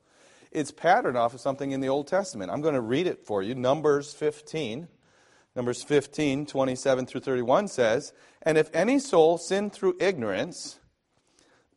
It's 0.54 0.72
patterned 0.72 1.18
off 1.18 1.34
of 1.34 1.42
something 1.42 1.72
in 1.72 1.82
the 1.82 1.90
Old 1.90 2.08
Testament. 2.08 2.50
I'm 2.50 2.62
going 2.62 2.76
to 2.76 2.82
read 2.82 3.06
it 3.06 3.26
for 3.26 3.44
you. 3.44 3.56
Numbers 3.56 4.14
15. 4.14 4.88
Numbers 5.54 5.84
15, 5.84 6.46
27 6.46 7.06
through 7.08 7.20
31 7.20 7.68
says, 7.68 8.14
And 8.42 8.58
if 8.58 8.74
any 8.74 9.00
soul 9.00 9.38
sin 9.38 9.70
through 9.70 9.98
ignorance, 10.00 10.80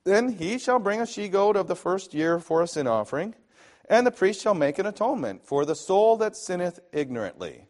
then 0.05 0.29
he 0.29 0.61
shall 0.61 0.79
bring 0.79 1.01
a 1.01 1.09
she 1.09 1.29
goat 1.29 1.57
of 1.57 1.67
the 1.67 1.75
first 1.75 2.15
year 2.15 2.39
for 2.39 2.63
a 2.63 2.69
sin 2.69 2.87
offering, 2.87 3.35
and 3.91 4.07
the 4.07 4.13
priest 4.13 4.41
shall 4.41 4.55
make 4.55 4.79
an 4.79 4.87
atonement 4.87 5.45
for 5.45 5.65
the 5.65 5.75
soul 5.75 6.17
that 6.19 6.37
sinneth 6.37 6.79
ignorantly. 6.93 7.67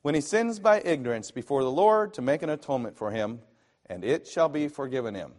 When 0.00 0.14
he 0.14 0.22
sins 0.22 0.58
by 0.58 0.80
ignorance 0.80 1.30
before 1.30 1.62
the 1.62 1.70
Lord, 1.70 2.14
to 2.14 2.22
make 2.22 2.42
an 2.42 2.48
atonement 2.48 2.96
for 2.96 3.10
him, 3.10 3.40
and 3.84 4.02
it 4.02 4.26
shall 4.26 4.48
be 4.48 4.66
forgiven 4.66 5.14
him. 5.14 5.34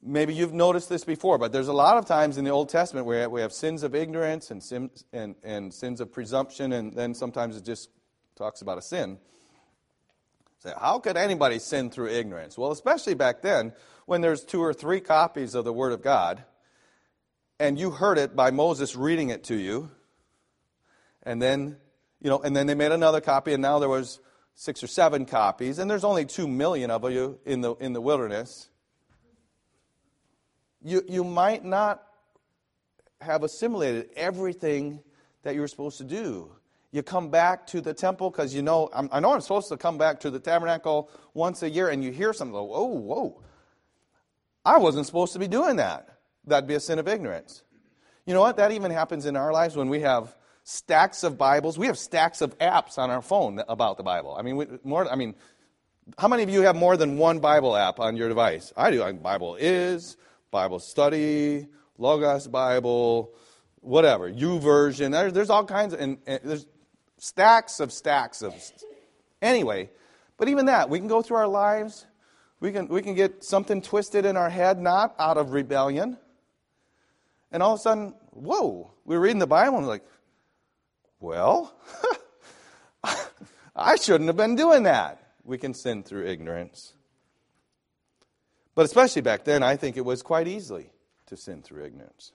Maybe 0.00 0.32
you've 0.32 0.52
noticed 0.52 0.88
this 0.88 1.04
before, 1.04 1.38
but 1.38 1.50
there's 1.50 1.68
a 1.68 1.72
lot 1.72 1.96
of 1.96 2.06
times 2.06 2.38
in 2.38 2.44
the 2.44 2.50
Old 2.50 2.68
Testament 2.68 3.04
where 3.04 3.28
we 3.28 3.40
have 3.40 3.52
sins 3.52 3.82
of 3.82 3.96
ignorance 3.96 4.50
and, 4.50 4.62
sins, 4.62 5.04
and, 5.12 5.34
and 5.42 5.74
sins 5.74 6.00
of 6.00 6.12
presumption, 6.12 6.72
and 6.72 6.92
then 6.92 7.14
sometimes 7.14 7.56
it 7.56 7.64
just 7.64 7.90
talks 8.36 8.62
about 8.62 8.78
a 8.78 8.82
sin. 8.82 9.18
Say, 10.60 10.72
how 10.80 11.00
could 11.00 11.16
anybody 11.16 11.58
sin 11.58 11.90
through 11.90 12.10
ignorance? 12.10 12.56
Well, 12.56 12.70
especially 12.70 13.14
back 13.14 13.42
then, 13.42 13.72
when 14.06 14.20
there's 14.20 14.44
two 14.44 14.62
or 14.62 14.72
three 14.72 15.00
copies 15.00 15.54
of 15.54 15.64
the 15.64 15.72
Word 15.72 15.92
of 15.92 16.02
God, 16.02 16.44
and 17.58 17.78
you 17.78 17.90
heard 17.90 18.18
it 18.18 18.36
by 18.36 18.52
Moses 18.52 18.94
reading 18.94 19.30
it 19.30 19.44
to 19.44 19.56
you, 19.56 19.90
and 21.24 21.42
then, 21.42 21.76
you 22.20 22.30
know, 22.30 22.38
and 22.38 22.56
then 22.56 22.68
they 22.68 22.74
made 22.74 22.92
another 22.92 23.20
copy, 23.20 23.52
and 23.52 23.62
now 23.62 23.80
there 23.80 23.88
was 23.88 24.20
six 24.54 24.82
or 24.82 24.86
seven 24.86 25.26
copies, 25.26 25.78
and 25.80 25.90
there's 25.90 26.04
only 26.04 26.24
two 26.24 26.46
million 26.46 26.90
of 26.90 27.08
you 27.10 27.38
in 27.44 27.60
the 27.60 27.74
in 27.74 27.92
the 27.92 28.00
wilderness. 28.00 28.68
You 30.82 31.02
you 31.08 31.24
might 31.24 31.64
not 31.64 32.02
have 33.20 33.42
assimilated 33.42 34.10
everything 34.16 35.00
that 35.42 35.54
you 35.54 35.60
were 35.60 35.68
supposed 35.68 35.98
to 35.98 36.04
do. 36.04 36.52
You 36.90 37.02
come 37.02 37.30
back 37.30 37.66
to 37.68 37.80
the 37.80 37.92
temple 37.92 38.30
because 38.30 38.54
you 38.54 38.62
know 38.62 38.88
I'm, 38.92 39.08
i 39.12 39.20
know 39.20 39.32
I'm 39.32 39.40
supposed 39.40 39.68
to 39.68 39.76
come 39.76 39.98
back 39.98 40.20
to 40.20 40.30
the 40.30 40.38
tabernacle 40.38 41.10
once 41.34 41.62
a 41.62 41.68
year, 41.68 41.88
and 41.88 42.02
you 42.02 42.12
hear 42.12 42.32
something. 42.32 42.56
Oh, 42.56 42.86
whoa! 42.86 43.42
I 44.64 44.78
wasn't 44.78 45.06
supposed 45.06 45.32
to 45.34 45.38
be 45.38 45.48
doing 45.48 45.76
that. 45.76 46.08
That'd 46.46 46.68
be 46.68 46.74
a 46.74 46.80
sin 46.80 46.98
of 46.98 47.08
ignorance. 47.08 47.62
You 48.24 48.34
know 48.34 48.40
what? 48.40 48.56
That 48.56 48.72
even 48.72 48.90
happens 48.90 49.26
in 49.26 49.36
our 49.36 49.52
lives 49.52 49.76
when 49.76 49.88
we 49.88 50.00
have 50.00 50.34
stacks 50.64 51.24
of 51.24 51.36
Bibles. 51.36 51.78
We 51.78 51.86
have 51.86 51.98
stacks 51.98 52.40
of 52.40 52.56
apps 52.58 52.98
on 52.98 53.10
our 53.10 53.22
phone 53.22 53.62
about 53.68 53.96
the 53.96 54.02
Bible. 54.02 54.34
I 54.38 54.42
mean, 54.42 54.56
we, 54.56 54.66
more. 54.84 55.10
I 55.10 55.16
mean, 55.16 55.34
how 56.16 56.28
many 56.28 56.42
of 56.42 56.48
you 56.48 56.62
have 56.62 56.76
more 56.76 56.96
than 56.96 57.18
one 57.18 57.38
Bible 57.38 57.76
app 57.76 58.00
on 58.00 58.16
your 58.16 58.28
device? 58.28 58.72
I 58.76 58.90
do. 58.90 59.12
Bible 59.14 59.56
is, 59.56 60.16
Bible 60.50 60.78
study, 60.78 61.66
Logos 61.98 62.46
Bible, 62.46 63.34
whatever, 63.80 64.30
YouVersion. 64.30 65.12
There's, 65.12 65.32
there's 65.32 65.50
all 65.50 65.64
kinds 65.64 65.94
of, 65.94 66.00
and, 66.00 66.18
and 66.26 66.40
there's 66.42 66.66
stacks 67.18 67.80
of 67.80 67.92
stacks 67.92 68.42
of. 68.42 68.54
Anyway, 69.42 69.90
but 70.36 70.48
even 70.48 70.66
that, 70.66 70.88
we 70.88 70.98
can 70.98 71.08
go 71.08 71.22
through 71.22 71.36
our 71.36 71.48
lives. 71.48 72.06
We 72.60 72.72
can, 72.72 72.88
we 72.88 73.02
can 73.02 73.14
get 73.14 73.44
something 73.44 73.82
twisted 73.82 74.24
in 74.24 74.36
our 74.36 74.50
head, 74.50 74.80
not 74.80 75.14
out 75.18 75.36
of 75.36 75.52
rebellion. 75.52 76.18
And 77.52 77.62
all 77.62 77.74
of 77.74 77.80
a 77.80 77.82
sudden, 77.82 78.14
whoa, 78.30 78.92
we're 79.04 79.20
reading 79.20 79.38
the 79.38 79.46
Bible 79.46 79.78
and 79.78 79.86
we're 79.86 79.92
like, 79.92 80.06
well, 81.20 81.74
I 83.76 83.96
shouldn't 83.96 84.28
have 84.28 84.36
been 84.36 84.56
doing 84.56 84.84
that. 84.84 85.22
We 85.44 85.58
can 85.58 85.72
sin 85.72 86.02
through 86.02 86.26
ignorance. 86.26 86.94
But 88.78 88.84
especially 88.84 89.22
back 89.22 89.42
then, 89.42 89.64
I 89.64 89.74
think 89.74 89.96
it 89.96 90.04
was 90.04 90.22
quite 90.22 90.46
easily 90.46 90.92
to 91.26 91.36
sin 91.36 91.62
through 91.62 91.84
ignorance. 91.84 92.30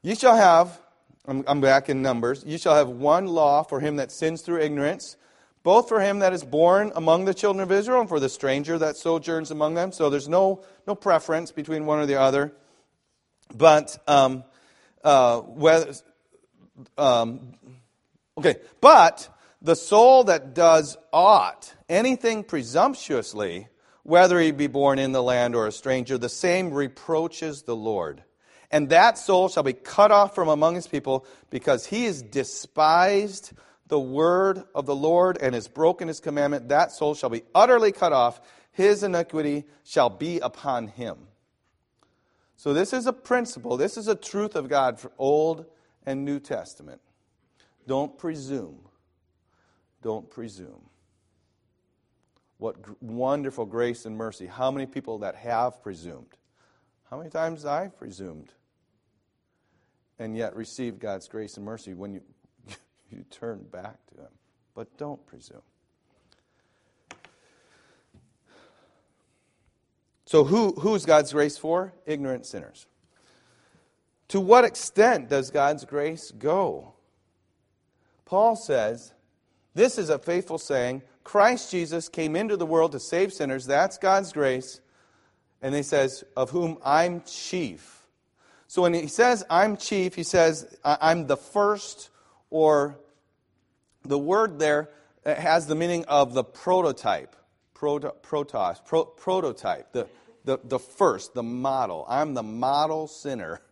You 0.00 0.14
shall 0.14 0.36
have, 0.36 0.80
I'm, 1.28 1.44
I'm 1.46 1.60
back 1.60 1.90
in 1.90 2.00
Numbers, 2.00 2.44
you 2.46 2.56
shall 2.56 2.74
have 2.74 2.88
one 2.88 3.26
law 3.26 3.62
for 3.62 3.80
him 3.80 3.96
that 3.96 4.10
sins 4.10 4.40
through 4.40 4.62
ignorance, 4.62 5.18
both 5.64 5.86
for 5.86 6.00
him 6.00 6.20
that 6.20 6.32
is 6.32 6.42
born 6.42 6.92
among 6.96 7.26
the 7.26 7.34
children 7.34 7.62
of 7.62 7.70
Israel 7.70 8.00
and 8.00 8.08
for 8.08 8.18
the 8.18 8.30
stranger 8.30 8.78
that 8.78 8.96
sojourns 8.96 9.50
among 9.50 9.74
them. 9.74 9.92
So 9.92 10.08
there's 10.08 10.30
no, 10.30 10.64
no 10.86 10.94
preference 10.94 11.52
between 11.52 11.84
one 11.84 11.98
or 11.98 12.06
the 12.06 12.18
other. 12.18 12.54
But 13.54 13.98
um, 14.08 14.44
uh, 15.04 15.40
whether, 15.40 15.92
um, 16.96 17.52
okay, 18.38 18.56
but 18.80 19.28
the 19.60 19.76
soul 19.76 20.24
that 20.24 20.54
does 20.54 20.96
aught, 21.12 21.74
anything 21.86 22.44
presumptuously, 22.44 23.68
whether 24.04 24.38
he 24.38 24.52
be 24.52 24.68
born 24.68 24.98
in 24.98 25.12
the 25.12 25.22
land 25.22 25.56
or 25.56 25.66
a 25.66 25.72
stranger, 25.72 26.16
the 26.16 26.28
same 26.28 26.72
reproaches 26.72 27.62
the 27.62 27.74
Lord. 27.74 28.22
And 28.70 28.90
that 28.90 29.18
soul 29.18 29.48
shall 29.48 29.62
be 29.62 29.72
cut 29.72 30.12
off 30.12 30.34
from 30.34 30.48
among 30.48 30.76
his 30.76 30.86
people, 30.86 31.26
because 31.50 31.86
he 31.86 32.04
has 32.04 32.22
despised 32.22 33.52
the 33.88 34.00
word 34.00 34.62
of 34.74 34.86
the 34.86 34.94
Lord 34.94 35.38
and 35.40 35.54
has 35.54 35.68
broken 35.68 36.08
his 36.08 36.20
commandment. 36.20 36.68
That 36.68 36.92
soul 36.92 37.14
shall 37.14 37.30
be 37.30 37.42
utterly 37.54 37.92
cut 37.92 38.12
off. 38.12 38.40
His 38.72 39.02
iniquity 39.02 39.64
shall 39.84 40.10
be 40.10 40.38
upon 40.38 40.88
him. 40.88 41.16
So, 42.56 42.72
this 42.72 42.92
is 42.92 43.06
a 43.06 43.12
principle, 43.12 43.76
this 43.76 43.96
is 43.96 44.08
a 44.08 44.14
truth 44.14 44.54
of 44.54 44.68
God 44.68 44.98
for 44.98 45.12
Old 45.18 45.66
and 46.06 46.24
New 46.24 46.40
Testament. 46.40 47.00
Don't 47.86 48.16
presume. 48.18 48.80
Don't 50.02 50.30
presume. 50.30 50.88
What 52.64 53.02
wonderful 53.02 53.66
grace 53.66 54.06
and 54.06 54.16
mercy. 54.16 54.46
How 54.46 54.70
many 54.70 54.86
people 54.86 55.18
that 55.18 55.34
have 55.34 55.82
presumed? 55.82 56.38
How 57.10 57.18
many 57.18 57.28
times 57.28 57.66
I've 57.66 57.94
presumed 57.94 58.54
and 60.18 60.34
yet 60.34 60.56
received 60.56 60.98
God's 60.98 61.28
grace 61.28 61.58
and 61.58 61.66
mercy 61.66 61.92
when 61.92 62.14
you, 62.14 62.22
you 63.10 63.22
turn 63.30 63.66
back 63.70 63.98
to 64.06 64.22
Him. 64.22 64.30
But 64.74 64.96
don't 64.96 65.26
presume. 65.26 65.60
So, 70.24 70.44
who, 70.44 70.72
who's 70.72 71.04
God's 71.04 71.34
grace 71.34 71.58
for? 71.58 71.92
Ignorant 72.06 72.46
sinners. 72.46 72.86
To 74.28 74.40
what 74.40 74.64
extent 74.64 75.28
does 75.28 75.50
God's 75.50 75.84
grace 75.84 76.30
go? 76.30 76.94
Paul 78.24 78.56
says, 78.56 79.12
This 79.74 79.98
is 79.98 80.08
a 80.08 80.18
faithful 80.18 80.56
saying 80.56 81.02
Christ 81.24 81.70
Jesus 81.70 82.08
came 82.08 82.36
into 82.36 82.56
the 82.56 82.66
world 82.66 82.92
to 82.92 83.00
save 83.00 83.32
sinners. 83.32 83.66
That's 83.66 83.98
God's 83.98 84.32
grace. 84.32 84.80
And 85.62 85.74
he 85.74 85.82
says, 85.82 86.22
Of 86.36 86.50
whom 86.50 86.78
I'm 86.84 87.22
chief. 87.22 88.06
So 88.66 88.82
when 88.82 88.94
he 88.94 89.06
says 89.06 89.44
I'm 89.48 89.76
chief, 89.76 90.14
he 90.14 90.22
says 90.22 90.76
I'm 90.84 91.26
the 91.26 91.36
first, 91.36 92.10
or 92.50 92.98
the 94.02 94.18
word 94.18 94.58
there 94.58 94.90
has 95.24 95.66
the 95.66 95.74
meaning 95.74 96.04
of 96.06 96.34
the 96.34 96.44
prototype. 96.44 97.36
Proto, 97.72 98.12
protos, 98.22 98.84
pro, 98.84 99.04
prototype, 99.04 99.92
the, 99.92 100.06
the, 100.44 100.58
the 100.62 100.78
first, 100.78 101.34
the 101.34 101.42
model. 101.42 102.06
I'm 102.08 102.34
the 102.34 102.42
model 102.42 103.08
sinner 103.08 103.62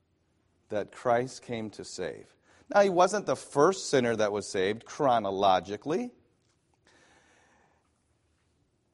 that 0.68 0.92
Christ 0.92 1.42
came 1.42 1.70
to 1.70 1.84
save. 1.84 2.26
Now, 2.72 2.82
he 2.82 2.90
wasn't 2.90 3.26
the 3.26 3.36
first 3.36 3.88
sinner 3.88 4.14
that 4.16 4.32
was 4.32 4.46
saved 4.46 4.84
chronologically. 4.84 6.10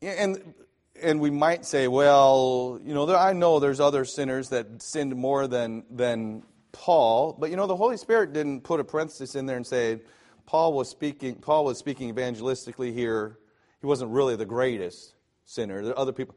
And, 0.05 0.55
and 1.01 1.21
we 1.21 1.31
might 1.31 1.65
say, 1.65 1.89
well, 1.89 2.79
you 2.85 2.95
know, 2.95 3.15
I 3.15 3.33
know 3.33 3.59
there's 3.59 3.81
other 3.81 4.05
sinners 4.05 4.51
that 4.51 4.83
sinned 4.83 5.15
more 5.17 5.47
than, 5.47 5.85
than 5.91 6.43
Paul, 6.73 7.37
but 7.39 7.51
you 7.51 7.57
know, 7.57 7.67
the 7.67 7.77
Holy 7.77 7.97
Spirit 7.97 8.33
didn't 8.33 8.63
put 8.63 8.81
a 8.81 8.85
parenthesis 8.85 9.35
in 9.35 9.47
there 9.47 9.57
and 9.57 9.67
say, 9.67 10.01
Paul 10.47 10.75
was 10.75 10.89
speaking, 10.89 11.37
Paul 11.37 11.65
was 11.65 11.79
speaking 11.79 12.15
evangelistically 12.15 12.93
here. 12.93 13.39
He 13.81 13.87
wasn't 13.87 14.11
really 14.11 14.37
the 14.37 14.45
greatest 14.45 15.15
sinner. 15.45 15.83
There 15.83 15.93
are 15.93 15.99
other 15.99 16.13
people. 16.13 16.37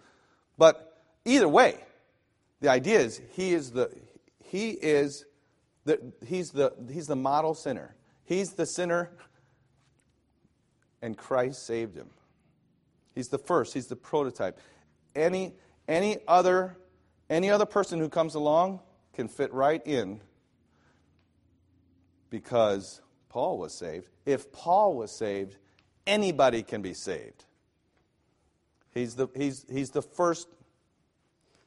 But 0.57 1.01
either 1.25 1.47
way, 1.47 1.75
the 2.61 2.69
idea 2.69 2.99
is 2.99 3.21
he 3.31 3.53
is 3.53 3.71
the, 3.71 3.91
he 4.43 4.69
is 4.71 5.25
the, 5.85 6.13
he's 6.25 6.51
the, 6.51 6.73
he's 6.91 7.07
the 7.07 7.15
model 7.15 7.53
sinner. 7.53 7.95
He's 8.23 8.53
the 8.53 8.65
sinner, 8.65 9.11
and 11.01 11.17
Christ 11.17 11.65
saved 11.65 11.95
him. 11.95 12.09
He's 13.17 13.29
the 13.29 13.39
first, 13.39 13.73
he's 13.73 13.87
the 13.87 13.95
prototype. 13.95 14.59
Any, 15.15 15.55
any, 15.87 16.17
other, 16.27 16.77
any 17.31 17.49
other 17.49 17.65
person 17.65 17.97
who 17.97 18.09
comes 18.09 18.35
along 18.35 18.79
can 19.13 19.27
fit 19.27 19.51
right 19.51 19.81
in 19.87 20.21
because 22.29 23.01
Paul 23.27 23.57
was 23.57 23.73
saved. 23.73 24.09
If 24.27 24.51
Paul 24.51 24.95
was 24.95 25.11
saved, 25.11 25.57
anybody 26.05 26.61
can 26.61 26.83
be 26.83 26.93
saved. 26.93 27.45
He's 28.93 29.15
the, 29.15 29.29
he's, 29.35 29.65
he's 29.67 29.89
the 29.89 30.03
first, 30.03 30.47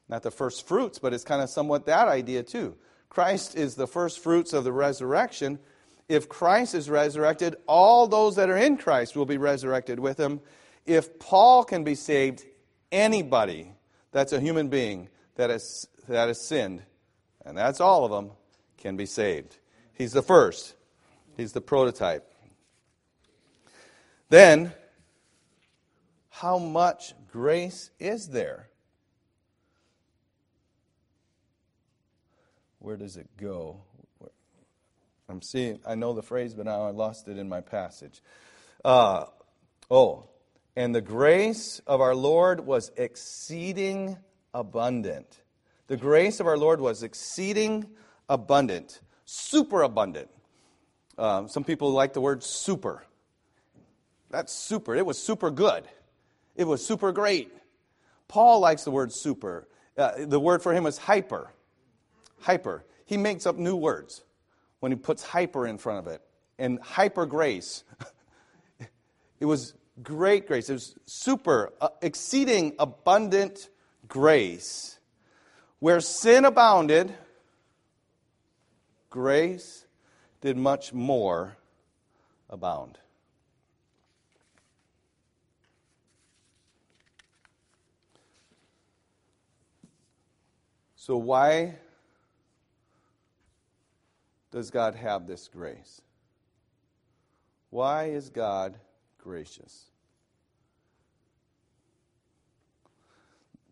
not 0.07 0.23
the 0.23 0.31
first 0.31 0.65
fruits, 0.65 0.99
but 0.99 1.13
it's 1.13 1.25
kind 1.25 1.41
of 1.41 1.49
somewhat 1.49 1.85
that 1.87 2.07
idea 2.07 2.43
too. 2.43 2.77
Christ 3.09 3.57
is 3.57 3.75
the 3.75 3.87
first 3.87 4.19
fruits 4.23 4.53
of 4.53 4.63
the 4.63 4.71
resurrection. 4.71 5.59
If 6.07 6.29
Christ 6.29 6.75
is 6.75 6.89
resurrected, 6.89 7.57
all 7.67 8.07
those 8.07 8.37
that 8.37 8.49
are 8.49 8.55
in 8.55 8.77
Christ 8.77 9.17
will 9.17 9.25
be 9.25 9.37
resurrected 9.37 9.99
with 9.99 10.17
him. 10.17 10.39
If 10.85 11.19
Paul 11.19 11.63
can 11.63 11.83
be 11.83 11.95
saved, 11.95 12.43
anybody 12.91 13.71
that's 14.11 14.33
a 14.33 14.39
human 14.39 14.67
being 14.67 15.09
that 15.35 15.49
has, 15.49 15.87
that 16.07 16.27
has 16.27 16.41
sinned, 16.41 16.81
and 17.45 17.57
that's 17.57 17.79
all 17.79 18.05
of 18.05 18.11
them, 18.11 18.31
can 18.77 18.97
be 18.97 19.05
saved. 19.05 19.57
He's 19.93 20.11
the 20.11 20.23
first, 20.23 20.75
he's 21.37 21.53
the 21.53 21.61
prototype. 21.61 22.27
Then, 24.29 24.73
how 26.29 26.57
much 26.57 27.13
grace 27.31 27.91
is 27.99 28.29
there? 28.29 28.69
Where 32.79 32.97
does 32.97 33.17
it 33.17 33.29
go? 33.37 33.81
I'm 35.29 35.41
seeing, 35.41 35.79
I 35.85 35.95
know 35.95 36.13
the 36.13 36.23
phrase, 36.23 36.53
but 36.53 36.65
now 36.65 36.81
I 36.81 36.89
lost 36.89 37.27
it 37.27 37.37
in 37.37 37.47
my 37.47 37.61
passage. 37.61 38.21
Uh, 38.83 39.25
oh, 39.89 40.25
and 40.75 40.95
the 40.95 41.01
grace 41.01 41.81
of 41.85 42.01
our 42.01 42.15
Lord 42.15 42.65
was 42.65 42.91
exceeding 42.95 44.17
abundant. 44.53 45.41
The 45.87 45.97
grace 45.97 46.39
of 46.39 46.47
our 46.47 46.57
Lord 46.57 46.79
was 46.79 47.03
exceeding 47.03 47.87
abundant, 48.29 49.01
super 49.25 49.81
abundant. 49.81 50.29
Um, 51.17 51.49
some 51.49 51.63
people 51.63 51.91
like 51.91 52.13
the 52.13 52.21
word 52.21 52.43
super. 52.43 53.03
That's 54.29 54.53
super. 54.53 54.95
It 54.95 55.05
was 55.05 55.21
super 55.21 55.51
good. 55.51 55.87
It 56.55 56.63
was 56.63 56.85
super 56.85 57.11
great. 57.11 57.51
Paul 58.29 58.61
likes 58.61 58.85
the 58.85 58.91
word 58.91 59.11
super. 59.11 59.67
Uh, 59.97 60.25
the 60.25 60.39
word 60.39 60.63
for 60.63 60.73
him 60.73 60.85
was 60.85 60.97
hyper. 60.97 61.51
Hyper. 62.39 62.85
He 63.05 63.17
makes 63.17 63.45
up 63.45 63.57
new 63.57 63.75
words 63.75 64.23
when 64.79 64.93
he 64.93 64.95
puts 64.95 65.21
hyper 65.21 65.67
in 65.67 65.77
front 65.77 65.99
of 65.99 66.07
it. 66.07 66.21
And 66.57 66.79
hyper 66.79 67.25
grace. 67.25 67.83
it 69.39 69.45
was 69.45 69.73
great 70.03 70.47
grace. 70.47 70.69
It 70.69 70.73
was 70.73 70.95
super, 71.05 71.73
uh, 71.81 71.89
exceeding 72.01 72.75
abundant 72.79 73.69
grace. 74.07 74.99
Where 75.79 75.99
sin 75.99 76.45
abounded, 76.45 77.13
grace 79.09 79.85
did 80.41 80.57
much 80.57 80.93
more 80.93 81.57
abound. 82.49 82.97
So, 90.95 91.17
why 91.17 91.75
does 94.51 94.69
God 94.69 94.93
have 94.95 95.25
this 95.25 95.47
grace? 95.47 96.01
Why 97.71 98.09
is 98.09 98.29
God 98.29 98.77
gracious. 99.21 99.90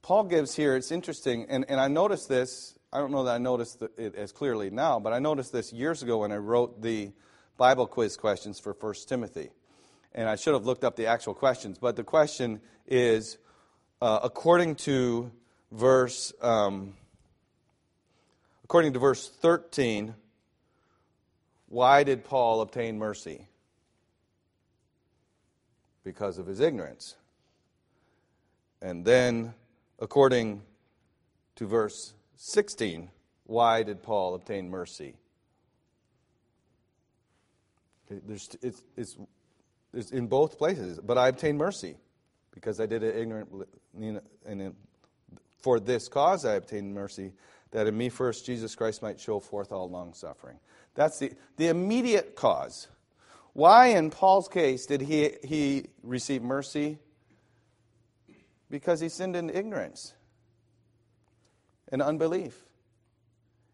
Paul 0.10 0.24
gives 0.24 0.56
here, 0.56 0.76
it's 0.76 0.92
interesting, 0.92 1.46
and, 1.50 1.66
and 1.70 1.80
I 1.80 1.88
noticed 1.88 2.28
this 2.28 2.74
I 2.92 2.98
don't 2.98 3.12
know 3.12 3.26
that 3.26 3.36
I 3.36 3.38
noticed 3.38 3.84
it 3.96 4.16
as 4.16 4.32
clearly 4.32 4.72
now, 4.72 5.00
but 5.00 5.14
I 5.14 5.20
noticed 5.20 5.52
this 5.52 5.72
years 5.72 6.02
ago 6.02 6.18
when 6.22 6.32
I 6.32 6.38
wrote 6.38 6.82
the 6.82 7.12
Bible 7.58 7.86
quiz 7.86 8.18
questions 8.18 8.60
for 8.60 8.74
1 8.74 8.96
Timothy. 9.06 9.52
And 10.16 10.28
I 10.28 10.36
should 10.36 10.56
have 10.56 10.66
looked 10.66 10.84
up 10.84 10.96
the 10.96 11.06
actual 11.06 11.36
questions, 11.36 11.78
but 11.78 11.96
the 11.96 12.04
question 12.04 12.60
is 12.88 13.38
uh, 14.02 14.22
according 14.24 14.78
to 14.78 15.32
verse 15.72 16.34
um, 16.42 16.96
according 18.64 18.94
to 18.94 19.00
verse 19.00 19.30
13 19.30 20.16
why 21.68 22.04
did 22.04 22.24
paul 22.24 22.62
obtain 22.62 22.98
mercy 22.98 23.48
because 26.04 26.40
of 26.40 26.48
his 26.48 26.60
ignorance 26.60 27.16
and 28.82 29.06
then 29.06 29.54
according 30.00 30.62
to 31.56 31.66
verse 31.66 32.14
16 32.36 33.10
why 33.46 33.84
did 33.84 34.02
paul 34.02 34.36
obtain 34.36 34.70
mercy 34.70 35.16
it's, 38.28 38.58
it's, 38.96 39.18
it's 39.94 40.12
in 40.12 40.28
both 40.28 40.58
places 40.58 41.00
but 41.04 41.18
i 41.18 41.28
obtained 41.28 41.58
mercy 41.58 41.96
because 42.60 42.80
I 42.80 42.86
did 42.86 43.04
it 43.04 43.16
ignorantly. 43.16 43.66
And 44.46 44.76
for 45.62 45.80
this 45.80 46.08
cause 46.08 46.46
I 46.46 46.56
obtained 46.56 46.94
mercy, 46.94 47.34
that 47.72 47.88
in 47.88 47.98
me 47.98 48.10
first 48.10 48.46
Jesus 48.46 48.76
Christ 48.76 49.02
might 49.02 49.20
show 49.20 49.40
forth 49.40 49.72
all 49.72 49.90
long 49.90 50.14
suffering. 50.14 50.60
That's 50.96 51.20
the, 51.20 51.32
the 51.58 51.68
immediate 51.68 52.36
cause. 52.36 52.88
Why, 53.54 53.88
in 53.88 54.10
Paul's 54.10 54.48
case, 54.48 54.86
did 54.86 55.02
he, 55.02 55.32
he 55.44 55.86
receive 56.04 56.42
mercy? 56.42 57.00
Because 58.70 59.00
he 59.00 59.10
sinned 59.10 59.36
in 59.36 59.50
ignorance 59.50 60.14
and 61.92 62.02
unbelief. 62.02 62.56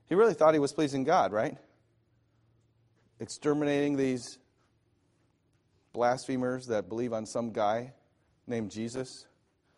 He 0.08 0.16
really 0.16 0.34
thought 0.34 0.54
he 0.54 0.60
was 0.60 0.74
pleasing 0.74 1.04
God, 1.04 1.32
right? 1.32 1.58
Exterminating 3.20 3.98
these 3.98 4.40
blasphemers 5.94 6.68
that 6.68 6.90
believe 6.90 7.14
on 7.14 7.26
some 7.26 7.52
guy 7.52 7.94
named 8.48 8.72
Jesus, 8.72 9.26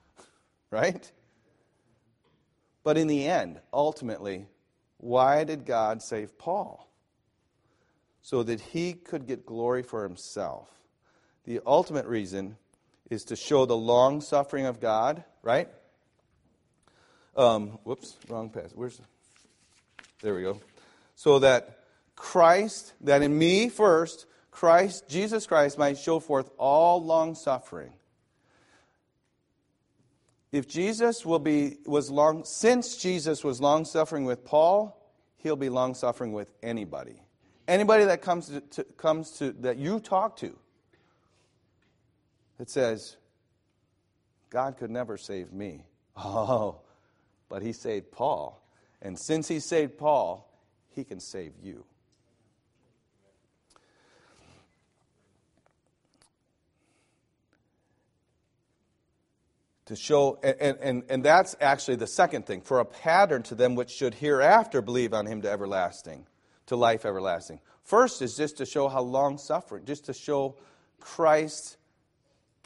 right? 0.72 1.12
But 2.84 2.98
in 2.98 3.08
the 3.08 3.26
end, 3.26 3.60
ultimately, 3.74 4.48
why 4.98 5.44
did 5.44 5.66
God 5.66 6.02
save 6.02 6.38
Paul? 6.38 6.90
So 8.22 8.44
that 8.44 8.60
he 8.60 8.94
could 8.94 9.26
get 9.26 9.46
glory 9.46 9.84
for 9.84 10.04
himself. 10.04 10.70
The 11.46 11.62
ultimate 11.66 12.06
reason 12.06 12.58
is 13.10 13.26
to 13.26 13.36
show 13.36 13.66
the 13.66 13.78
long 13.78 14.22
suffering 14.22 14.66
of 14.66 14.80
God, 14.80 15.24
right? 15.42 15.70
Um, 17.36 17.80
whoops, 17.84 18.18
wrong 18.28 18.50
pass. 18.50 18.72
Where's 18.74 19.00
there 20.22 20.34
we 20.36 20.42
go. 20.42 20.60
So 21.16 21.40
that 21.40 21.84
Christ, 22.16 22.94
that 23.02 23.22
in 23.22 23.38
me 23.38 23.70
first, 23.70 24.26
Christ, 24.50 25.08
Jesus 25.08 25.46
Christ, 25.46 25.78
might 25.78 25.98
show 25.98 26.20
forth 26.20 26.50
all 26.58 27.04
long 27.04 27.36
suffering 27.36 27.94
if 30.52 30.68
Jesus 30.68 31.26
will 31.26 31.40
be 31.40 31.78
was 31.86 32.10
long 32.10 32.44
since 32.46 32.98
Jesus 32.98 33.44
was 33.44 33.60
long 33.60 33.86
suffering 33.86 34.26
with 34.26 34.46
Paul, 34.46 34.98
he'll 35.38 35.56
be 35.56 35.70
long 35.70 35.94
suffering 35.94 36.32
with 36.32 36.52
anybody. 36.64 37.22
Anybody 37.68 38.06
that 38.06 38.22
comes 38.22 38.48
to, 38.48 38.62
to, 38.62 38.84
comes 38.84 39.32
to 39.40 39.52
that 39.60 39.78
you 39.78 40.00
talk 40.00 40.38
to 40.38 40.58
that 42.58 42.70
says, 42.70 43.18
God 44.50 44.78
could 44.78 44.90
never 44.90 45.18
save 45.18 45.52
me. 45.52 45.86
Oh, 46.16 46.80
but 47.50 47.62
he 47.62 47.74
saved 47.74 48.12
Paul. 48.12 48.62
And 49.02 49.18
since 49.18 49.48
he 49.48 49.60
saved 49.60 49.98
Paul, 49.98 50.50
he 50.96 51.04
can 51.04 51.20
save 51.20 51.54
you. 51.62 51.86
to 59.88 59.96
show, 59.96 60.38
and, 60.44 60.78
and, 60.80 61.04
and 61.10 61.24
that's 61.24 61.56
actually 61.62 61.96
the 61.96 62.08
second 62.08 62.46
thing, 62.46 62.62
for 62.62 62.80
a 62.80 62.86
pattern 62.86 63.42
to 63.44 63.56
them 63.56 63.76
which 63.76 63.90
should 63.90 64.14
hereafter 64.14 64.82
believe 64.82 65.14
on 65.14 65.26
him 65.26 65.42
to 65.42 65.50
everlasting, 65.50 66.28
to 66.66 66.76
life 66.76 67.06
everlasting. 67.06 67.60
First 67.84 68.22
is 68.22 68.36
just 68.36 68.58
to 68.58 68.66
show 68.66 68.90
how 68.90 69.02
long 69.02 69.38
suffering, 69.38 69.86
just 69.86 70.06
to 70.06 70.14
show 70.14 70.56
Christ's 71.00 71.78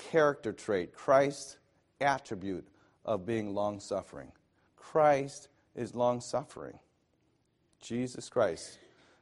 character 0.10 0.54
trait, 0.54 0.94
Christ's 0.94 1.58
attribute 2.00 2.68
of 3.06 3.26
being 3.26 3.54
long 3.54 3.80
suffering. 3.80 4.32
Christ 4.76 5.50
is 5.76 5.96
long 5.96 6.22
suffering. 6.22 6.80
Jesus 7.82 8.30
Christ 8.30 8.78